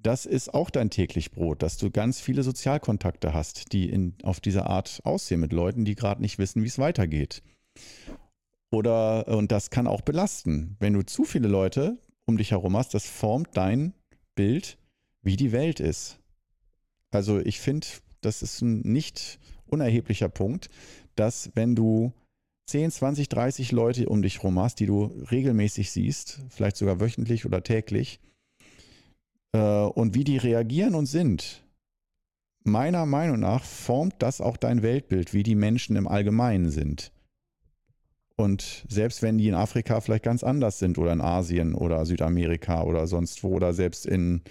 [0.00, 4.40] das ist auch dein täglich Brot, dass du ganz viele Sozialkontakte hast, die in, auf
[4.40, 7.42] diese Art aussehen mit Leuten, die gerade nicht wissen, wie es weitergeht.
[8.70, 10.76] Oder, und das kann auch belasten.
[10.80, 13.92] Wenn du zu viele Leute um dich herum hast, das formt dein
[14.34, 14.78] Bild,
[15.20, 16.18] wie die Welt ist.
[17.10, 17.86] Also ich finde,
[18.22, 19.38] das ist ein nicht
[19.72, 20.68] unerheblicher Punkt,
[21.16, 22.12] dass wenn du
[22.66, 27.44] 10, 20, 30 Leute um dich herum hast, die du regelmäßig siehst, vielleicht sogar wöchentlich
[27.44, 28.20] oder täglich,
[29.52, 31.64] äh, und wie die reagieren und sind,
[32.64, 37.12] meiner Meinung nach formt das auch dein Weltbild, wie die Menschen im Allgemeinen sind.
[38.36, 42.82] Und selbst wenn die in Afrika vielleicht ganz anders sind oder in Asien oder Südamerika
[42.82, 44.42] oder sonst wo oder selbst in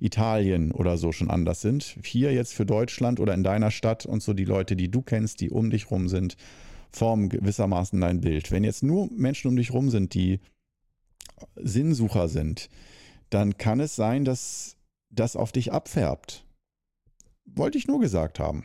[0.00, 1.96] Italien oder so schon anders sind.
[2.04, 5.40] Hier jetzt für Deutschland oder in deiner Stadt und so die Leute, die du kennst,
[5.40, 6.36] die um dich rum sind,
[6.90, 8.50] formen gewissermaßen dein Bild.
[8.50, 10.40] Wenn jetzt nur Menschen um dich rum sind, die
[11.56, 12.68] Sinnsucher sind,
[13.28, 14.76] dann kann es sein, dass
[15.10, 16.44] das auf dich abfärbt.
[17.44, 18.64] Wollte ich nur gesagt haben.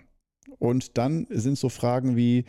[0.57, 2.45] Und dann sind so Fragen wie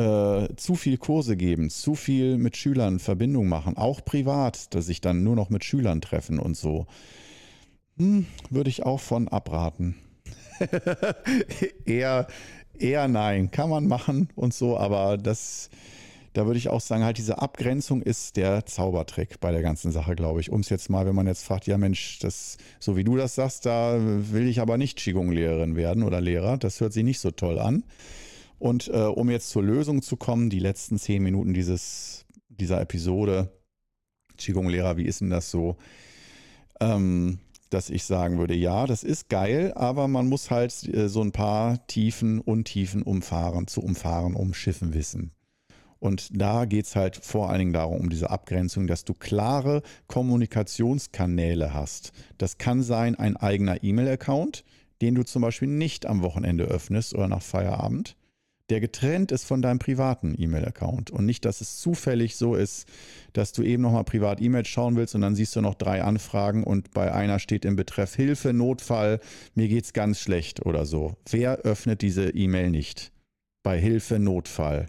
[0.00, 5.00] äh, zu viel Kurse geben, zu viel mit Schülern Verbindung machen, auch privat, dass sich
[5.00, 6.86] dann nur noch mit Schülern treffen und so.
[7.98, 9.96] Hm, würde ich auch von abraten.
[11.84, 12.28] eher,
[12.78, 15.68] eher nein, kann man machen und so, aber das,
[16.32, 20.14] da würde ich auch sagen, halt diese Abgrenzung ist der Zaubertrick bei der ganzen Sache,
[20.14, 20.50] glaube ich.
[20.50, 23.34] Um es jetzt mal, wenn man jetzt fragt, ja Mensch, das, so wie du das
[23.34, 26.56] sagst, da will ich aber nicht Qigong-Lehrerin werden oder Lehrer.
[26.56, 27.84] Das hört sich nicht so toll an.
[28.60, 33.50] Und äh, um jetzt zur Lösung zu kommen, die letzten zehn Minuten dieses, dieser Episode,
[34.36, 35.76] Qigong-Lehrer, wie ist denn das so?
[36.78, 37.38] Ähm,
[37.70, 41.32] dass ich sagen würde, ja, das ist geil, aber man muss halt äh, so ein
[41.32, 45.32] paar Tiefen, Untiefen umfahren, zu umfahren, umschiffen wissen.
[45.98, 49.82] Und da geht es halt vor allen Dingen darum, um diese Abgrenzung, dass du klare
[50.06, 52.12] Kommunikationskanäle hast.
[52.36, 54.64] Das kann sein ein eigener E-Mail-Account,
[55.00, 58.16] den du zum Beispiel nicht am Wochenende öffnest oder nach Feierabend,
[58.70, 61.10] der getrennt ist von deinem privaten E-Mail-Account.
[61.10, 62.86] Und nicht, dass es zufällig so ist,
[63.32, 66.64] dass du eben nochmal privat E-Mails schauen willst und dann siehst du noch drei Anfragen
[66.64, 69.20] und bei einer steht im Betreff Hilfe, Notfall,
[69.54, 71.16] mir geht's ganz schlecht oder so.
[71.28, 73.12] Wer öffnet diese E-Mail nicht?
[73.62, 74.86] Bei Hilfe, Notfall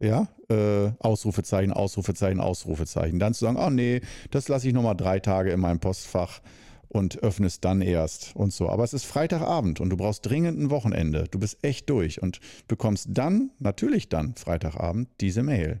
[0.00, 3.18] ja, äh, Ausrufezeichen, Ausrufezeichen, Ausrufezeichen.
[3.18, 6.40] Dann zu sagen, oh nee, das lasse ich nochmal drei Tage in meinem Postfach
[6.88, 8.68] und öffne es dann erst und so.
[8.68, 11.24] Aber es ist Freitagabend und du brauchst dringend ein Wochenende.
[11.30, 15.80] Du bist echt durch und bekommst dann, natürlich dann, Freitagabend, diese Mail.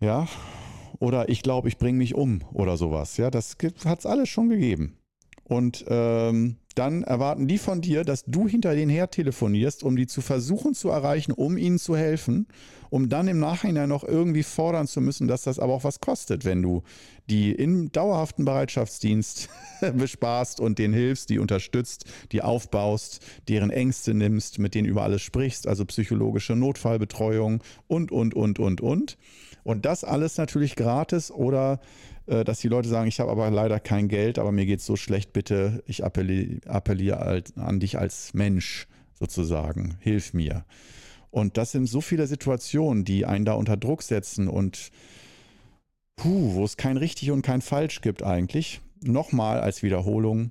[0.00, 0.28] Ja,
[0.98, 3.16] oder ich glaube, ich bringe mich um oder sowas.
[3.16, 4.98] Ja, das hat es alles schon gegeben.
[5.44, 10.06] Und ähm, dann erwarten die von dir, dass du hinter denen her telefonierst, um die
[10.06, 12.48] zu versuchen zu erreichen, um ihnen zu helfen,
[12.90, 16.44] um dann im Nachhinein noch irgendwie fordern zu müssen, dass das aber auch was kostet,
[16.44, 16.82] wenn du
[17.28, 19.48] die im dauerhaften Bereitschaftsdienst
[19.94, 25.22] besparst und denen hilfst, die unterstützt, die aufbaust, deren Ängste nimmst, mit denen über alles
[25.22, 29.16] sprichst, also psychologische Notfallbetreuung und, und, und, und, und.
[29.62, 31.80] Und das alles natürlich gratis oder
[32.26, 34.96] dass die Leute sagen, ich habe aber leider kein Geld, aber mir geht es so
[34.96, 38.86] schlecht, bitte, ich appelliere, appelliere an dich als Mensch
[39.18, 40.64] sozusagen, hilf mir.
[41.30, 44.90] Und das sind so viele Situationen, die einen da unter Druck setzen und
[46.16, 48.80] puh, wo es kein richtig und kein falsch gibt eigentlich.
[49.02, 50.50] Nochmal als Wiederholung,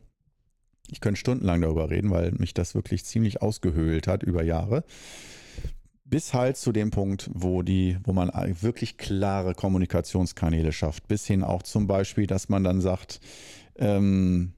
[0.91, 4.83] ich könnte stundenlang darüber reden, weil mich das wirklich ziemlich ausgehöhlt hat über Jahre
[6.13, 8.29] bis halt zu dem Punkt, wo die, wo man
[8.61, 13.19] wirklich klare Kommunikationskanäle schafft, bis hin auch zum Beispiel, dass man dann sagt,
[13.77, 14.53] ähm,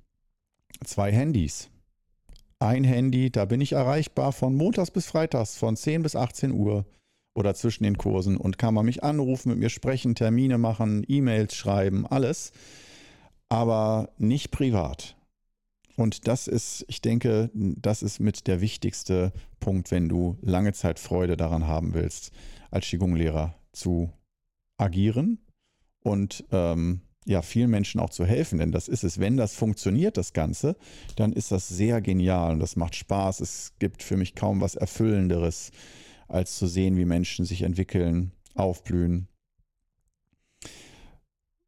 [0.83, 1.69] zwei Handys.
[2.59, 6.85] Ein Handy, da bin ich erreichbar von montags bis freitags, von 10 bis 18 Uhr
[7.33, 11.55] oder zwischen den Kursen und kann man mich anrufen, mit mir sprechen, Termine machen, E-Mails
[11.55, 12.51] schreiben, alles,
[13.47, 15.15] aber nicht privat.
[15.97, 20.99] Und das ist, ich denke, das ist mit der wichtigste Punkt, wenn du lange Zeit
[20.99, 22.31] Freude daran haben willst,
[22.69, 24.11] als Qigong-Lehrer zu
[24.77, 25.39] agieren
[26.01, 28.59] und ähm, ja, vielen Menschen auch zu helfen.
[28.59, 29.19] Denn das ist es.
[29.19, 30.75] Wenn das funktioniert, das Ganze,
[31.15, 33.39] dann ist das sehr genial und das macht Spaß.
[33.39, 35.71] Es gibt für mich kaum was Erfüllenderes,
[36.27, 39.27] als zu sehen, wie Menschen sich entwickeln, aufblühen.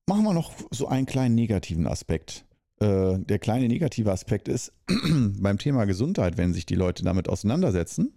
[0.06, 2.47] Machen wir noch so einen kleinen negativen Aspekt
[2.80, 4.74] äh, der kleine negative Aspekt ist,
[5.40, 8.14] beim Thema Gesundheit, wenn sich die Leute damit auseinandersetzen,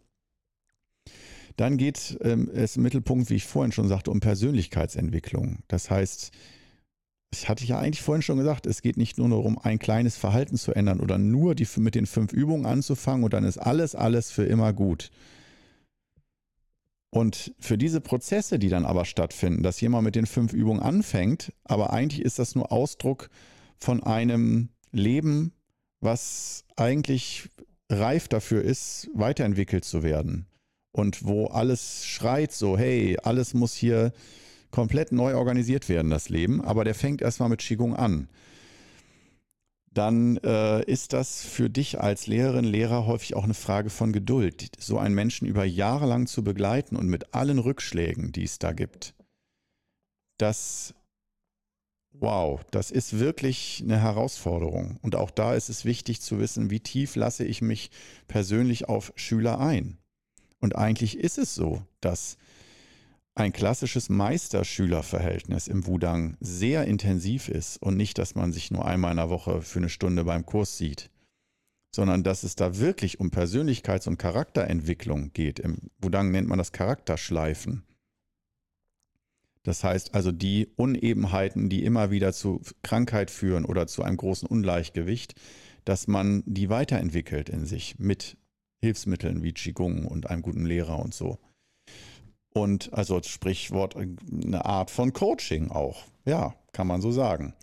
[1.57, 5.59] dann geht ähm, es im Mittelpunkt, wie ich vorhin schon sagte, um Persönlichkeitsentwicklung.
[5.69, 6.31] Das heißt,
[7.31, 10.17] das hatte ich ja eigentlich vorhin schon gesagt, es geht nicht nur darum, ein kleines
[10.17, 13.95] Verhalten zu ändern oder nur die, mit den fünf Übungen anzufangen und dann ist alles,
[13.95, 15.11] alles für immer gut.
[17.11, 21.53] Und für diese Prozesse, die dann aber stattfinden, dass jemand mit den fünf Übungen anfängt,
[21.65, 23.31] aber eigentlich ist das nur Ausdruck
[23.81, 25.53] von einem Leben,
[26.01, 27.49] was eigentlich
[27.91, 30.47] reif dafür ist, weiterentwickelt zu werden.
[30.93, 34.13] Und wo alles schreit so, hey, alles muss hier
[34.71, 36.61] komplett neu organisiert werden, das Leben.
[36.61, 38.29] Aber der fängt erstmal mit Qigong an.
[39.93, 44.71] Dann äh, ist das für dich als Lehrerin, Lehrer häufig auch eine Frage von Geduld,
[44.79, 48.73] so einen Menschen über Jahre lang zu begleiten und mit allen Rückschlägen, die es da
[48.73, 49.15] gibt.
[50.39, 50.95] Das
[52.21, 54.99] Wow, das ist wirklich eine Herausforderung.
[55.01, 57.91] Und auch da ist es wichtig zu wissen, wie tief lasse ich mich
[58.29, 59.97] persönlich auf Schüler ein.
[60.61, 62.37] Und eigentlich ist es so, dass
[63.35, 69.13] ein klassisches Meister-Schüler-Verhältnis im Wudang sehr intensiv ist und nicht, dass man sich nur einmal
[69.13, 71.09] in der Woche für eine Stunde beim Kurs sieht,
[71.91, 75.59] sondern dass es da wirklich um Persönlichkeits- und Charakterentwicklung geht.
[75.59, 77.83] Im Wudang nennt man das Charakterschleifen.
[79.63, 84.49] Das heißt also die Unebenheiten, die immer wieder zu Krankheit führen oder zu einem großen
[84.49, 85.35] Ungleichgewicht,
[85.85, 88.37] dass man die weiterentwickelt in sich mit
[88.83, 91.39] Hilfsmitteln wie Qigong und einem guten Lehrer und so.
[92.53, 96.05] Und also Sprichwort, eine Art von Coaching auch.
[96.25, 97.55] Ja, kann man so sagen.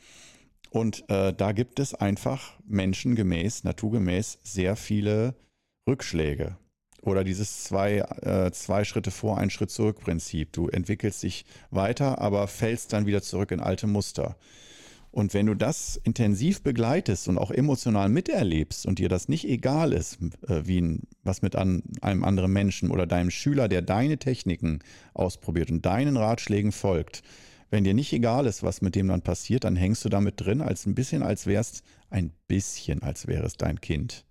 [0.69, 5.35] Und äh, da gibt es einfach menschengemäß, naturgemäß sehr viele
[5.87, 6.57] Rückschläge
[7.07, 10.53] oder dieses zwei, äh, zwei Schritte vor, ein Schritt zurück Prinzip.
[10.53, 14.35] Du entwickelst dich weiter, aber fällst dann wieder zurück in alte Muster.
[15.09, 19.93] Und wenn du das intensiv begleitest und auch emotional miterlebst und dir das nicht egal
[19.93, 24.19] ist, äh, wie ein, was mit an, einem anderen Menschen oder deinem Schüler, der deine
[24.19, 24.79] Techniken
[25.13, 27.23] ausprobiert und deinen Ratschlägen folgt,
[27.69, 30.61] wenn dir nicht egal ist, was mit dem dann passiert, dann hängst du damit drin,
[30.61, 34.25] als ein bisschen, als wärst ein bisschen, als wäre es dein Kind.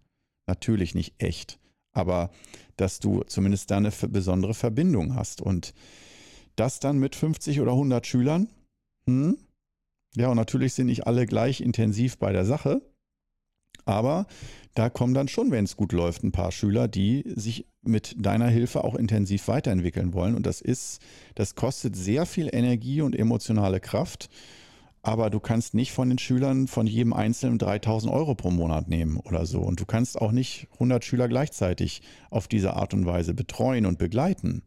[0.46, 1.58] Natürlich nicht echt,
[1.92, 2.30] aber
[2.76, 5.40] dass du zumindest da eine besondere Verbindung hast.
[5.40, 5.74] Und
[6.56, 8.48] das dann mit 50 oder 100 Schülern,
[9.08, 9.38] hm?
[10.14, 12.80] Ja, und natürlich sind nicht alle gleich intensiv bei der Sache,
[13.84, 14.26] aber
[14.74, 18.48] da kommen dann schon, wenn es gut läuft, ein paar Schüler, die sich mit deiner
[18.48, 20.34] Hilfe auch intensiv weiterentwickeln wollen.
[20.34, 21.00] Und das ist,
[21.34, 24.28] das kostet sehr viel Energie und emotionale Kraft.
[25.06, 29.18] Aber du kannst nicht von den Schülern von jedem Einzelnen 3000 Euro pro Monat nehmen
[29.18, 29.60] oder so.
[29.60, 34.00] Und du kannst auch nicht 100 Schüler gleichzeitig auf diese Art und Weise betreuen und
[34.00, 34.62] begleiten.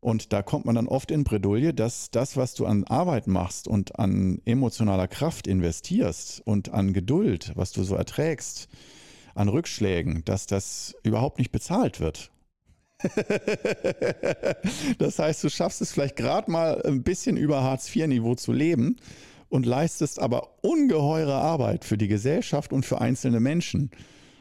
[0.00, 3.68] Und da kommt man dann oft in Bredouille, dass das, was du an Arbeit machst
[3.68, 8.68] und an emotionaler Kraft investierst und an Geduld, was du so erträgst,
[9.36, 12.32] an Rückschlägen, dass das überhaupt nicht bezahlt wird.
[14.98, 18.96] das heißt, du schaffst es vielleicht gerade mal ein bisschen über Hartz-IV-Niveau zu leben
[19.48, 23.90] und leistest aber ungeheure Arbeit für die Gesellschaft und für einzelne Menschen.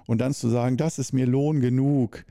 [0.06, 2.26] Und dann zu sagen, das ist mir Lohn genug,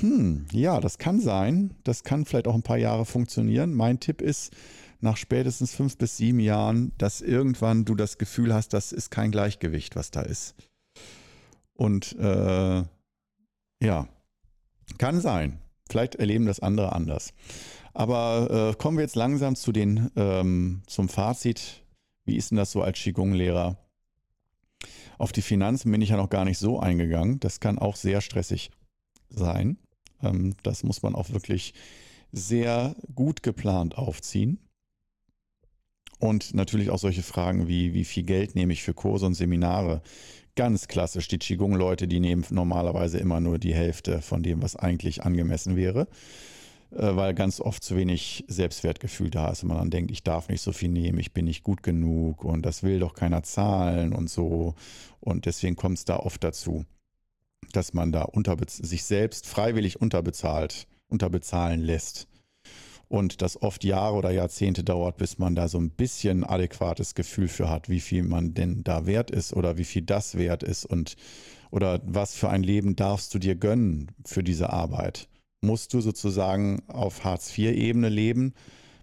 [0.00, 1.74] hm, ja, das kann sein.
[1.84, 3.72] Das kann vielleicht auch ein paar Jahre funktionieren.
[3.74, 4.52] Mein Tipp ist,
[5.00, 9.30] nach spätestens fünf bis sieben Jahren, dass irgendwann du das Gefühl hast, das ist kein
[9.30, 10.54] Gleichgewicht, was da ist.
[11.74, 12.82] Und äh,
[13.82, 14.08] ja,
[14.98, 15.58] kann sein.
[15.88, 17.32] Vielleicht erleben das andere anders.
[17.94, 21.82] Aber äh, kommen wir jetzt langsam zu den, ähm, zum Fazit.
[22.26, 23.78] Wie ist denn das so als Qigong-Lehrer?
[25.16, 27.40] Auf die Finanzen bin ich ja noch gar nicht so eingegangen.
[27.40, 28.70] Das kann auch sehr stressig
[29.30, 29.78] sein.
[30.22, 31.72] Ähm, das muss man auch wirklich
[32.32, 34.58] sehr gut geplant aufziehen.
[36.18, 40.02] Und natürlich auch solche Fragen wie, wie viel Geld nehme ich für Kurse und Seminare?
[40.54, 45.22] Ganz klassisch, die Qigong-Leute, die nehmen normalerweise immer nur die Hälfte von dem, was eigentlich
[45.22, 46.08] angemessen wäre,
[46.90, 50.62] weil ganz oft zu wenig Selbstwertgefühl da ist und man dann denkt, ich darf nicht
[50.62, 54.30] so viel nehmen, ich bin nicht gut genug und das will doch keiner zahlen und
[54.30, 54.74] so.
[55.20, 56.84] Und deswegen kommt es da oft dazu
[57.72, 58.28] dass man da
[58.68, 62.28] sich selbst freiwillig unterbezahlt, unterbezahlen lässt.
[63.08, 67.46] Und das oft Jahre oder Jahrzehnte dauert, bis man da so ein bisschen adäquates Gefühl
[67.46, 70.84] für hat, wie viel man denn da wert ist oder wie viel das wert ist
[70.84, 71.16] und
[71.70, 75.28] oder was für ein Leben darfst du dir gönnen für diese Arbeit.
[75.62, 78.54] Musst du sozusagen auf Hartz-IV-Ebene leben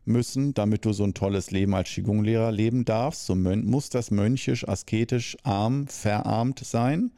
[0.06, 3.26] müssen, damit du so ein tolles Leben als Qigong-Lehrer leben darfst?
[3.26, 7.12] So muss das mönchisch, asketisch, arm, verarmt sein?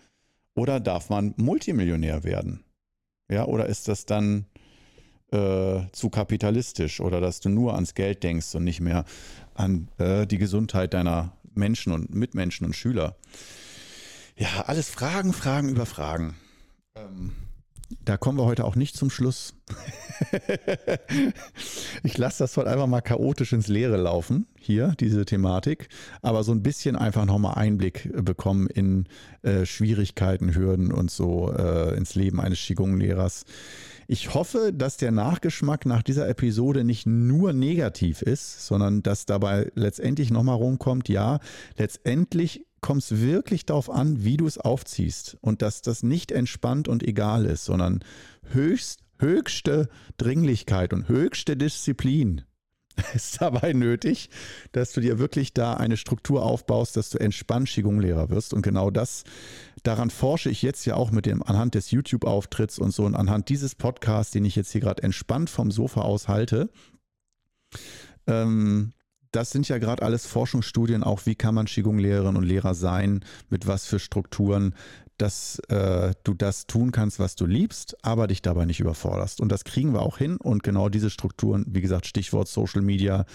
[0.55, 2.63] Oder darf man Multimillionär werden?
[3.29, 4.45] Ja, oder ist das dann
[5.31, 9.05] äh, zu kapitalistisch oder dass du nur ans Geld denkst und nicht mehr
[9.55, 13.17] an äh, die Gesundheit deiner Menschen und Mitmenschen und Schüler?
[14.37, 16.35] Ja, alles Fragen, Fragen über Fragen.
[16.95, 17.31] Ähm,
[18.03, 19.53] da kommen wir heute auch nicht zum Schluss.
[22.03, 25.89] ich lasse das heute einfach mal chaotisch ins Leere laufen, hier, diese Thematik,
[26.21, 29.05] aber so ein bisschen einfach nochmal Einblick bekommen in
[29.41, 33.45] äh, Schwierigkeiten, Hürden und so äh, ins Leben eines Qigong-Lehrers.
[34.07, 39.71] Ich hoffe, dass der Nachgeschmack nach dieser Episode nicht nur negativ ist, sondern dass dabei
[39.73, 41.39] letztendlich nochmal rumkommt, ja,
[41.77, 46.87] letztendlich kommt es wirklich darauf an, wie du es aufziehst und dass das nicht entspannt
[46.87, 48.05] und egal ist, sondern
[48.51, 52.43] höchst, höchste Dringlichkeit und höchste Disziplin
[53.15, 54.29] ist dabei nötig,
[54.71, 58.53] dass du dir wirklich da eine Struktur aufbaust, dass du entspannt Qigong-Lehrer wirst.
[58.53, 59.23] Und genau das,
[59.81, 63.49] daran forsche ich jetzt ja auch mit dem anhand des YouTube-Auftritts und so und anhand
[63.49, 66.69] dieses Podcasts, den ich jetzt hier gerade entspannt vom Sofa aus halte.
[68.27, 68.93] Ähm,
[69.35, 73.67] das sind ja gerade alles Forschungsstudien, auch wie kann man Qigong-Lehrerin und Lehrer sein, mit
[73.67, 74.73] was für Strukturen,
[75.17, 79.41] dass äh, du das tun kannst, was du liebst, aber dich dabei nicht überforderst.
[79.41, 80.37] Und das kriegen wir auch hin.
[80.37, 83.25] Und genau diese Strukturen, wie gesagt, Stichwort Social Media,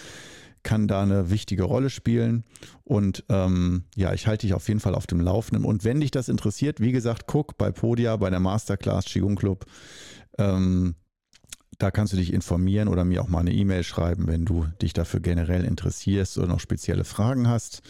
[0.62, 2.44] kann da eine wichtige Rolle spielen.
[2.84, 5.64] Und ähm, ja, ich halte dich auf jeden Fall auf dem Laufenden.
[5.64, 9.64] Und wenn dich das interessiert, wie gesagt, guck bei Podia, bei der Masterclass Qigong Club.
[10.38, 10.96] Ähm,
[11.80, 14.92] da kannst du dich informieren oder mir auch mal eine E-Mail schreiben, wenn du dich
[14.92, 17.80] dafür generell interessierst oder noch spezielle Fragen hast.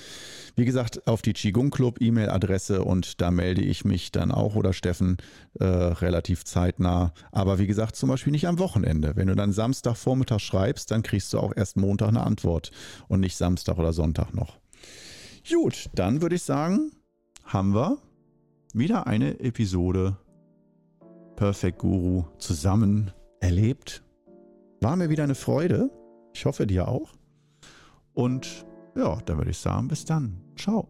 [0.55, 4.73] Wie gesagt, auf die Qigong Club E-Mail-Adresse und da melde ich mich dann auch oder
[4.73, 5.17] Steffen
[5.59, 7.13] äh, relativ zeitnah.
[7.33, 9.17] Aber wie gesagt, zum Beispiel nicht am Wochenende.
[9.17, 12.71] Wenn du dann Samstagvormittag schreibst, dann kriegst du auch erst Montag eine Antwort
[13.09, 14.61] und nicht Samstag oder Sonntag noch.
[15.49, 16.93] Gut, dann würde ich sagen,
[17.45, 17.99] haben wir
[18.73, 20.17] wieder eine Episode
[21.35, 23.11] Perfect Guru zusammen
[23.41, 24.05] erlebt.
[24.81, 25.91] War mir wieder eine Freude.
[26.35, 27.13] Ich hoffe dir auch.
[28.15, 28.67] Und
[28.97, 30.41] ja, dann würde ich sagen, bis dann.
[30.57, 30.89] Ciao.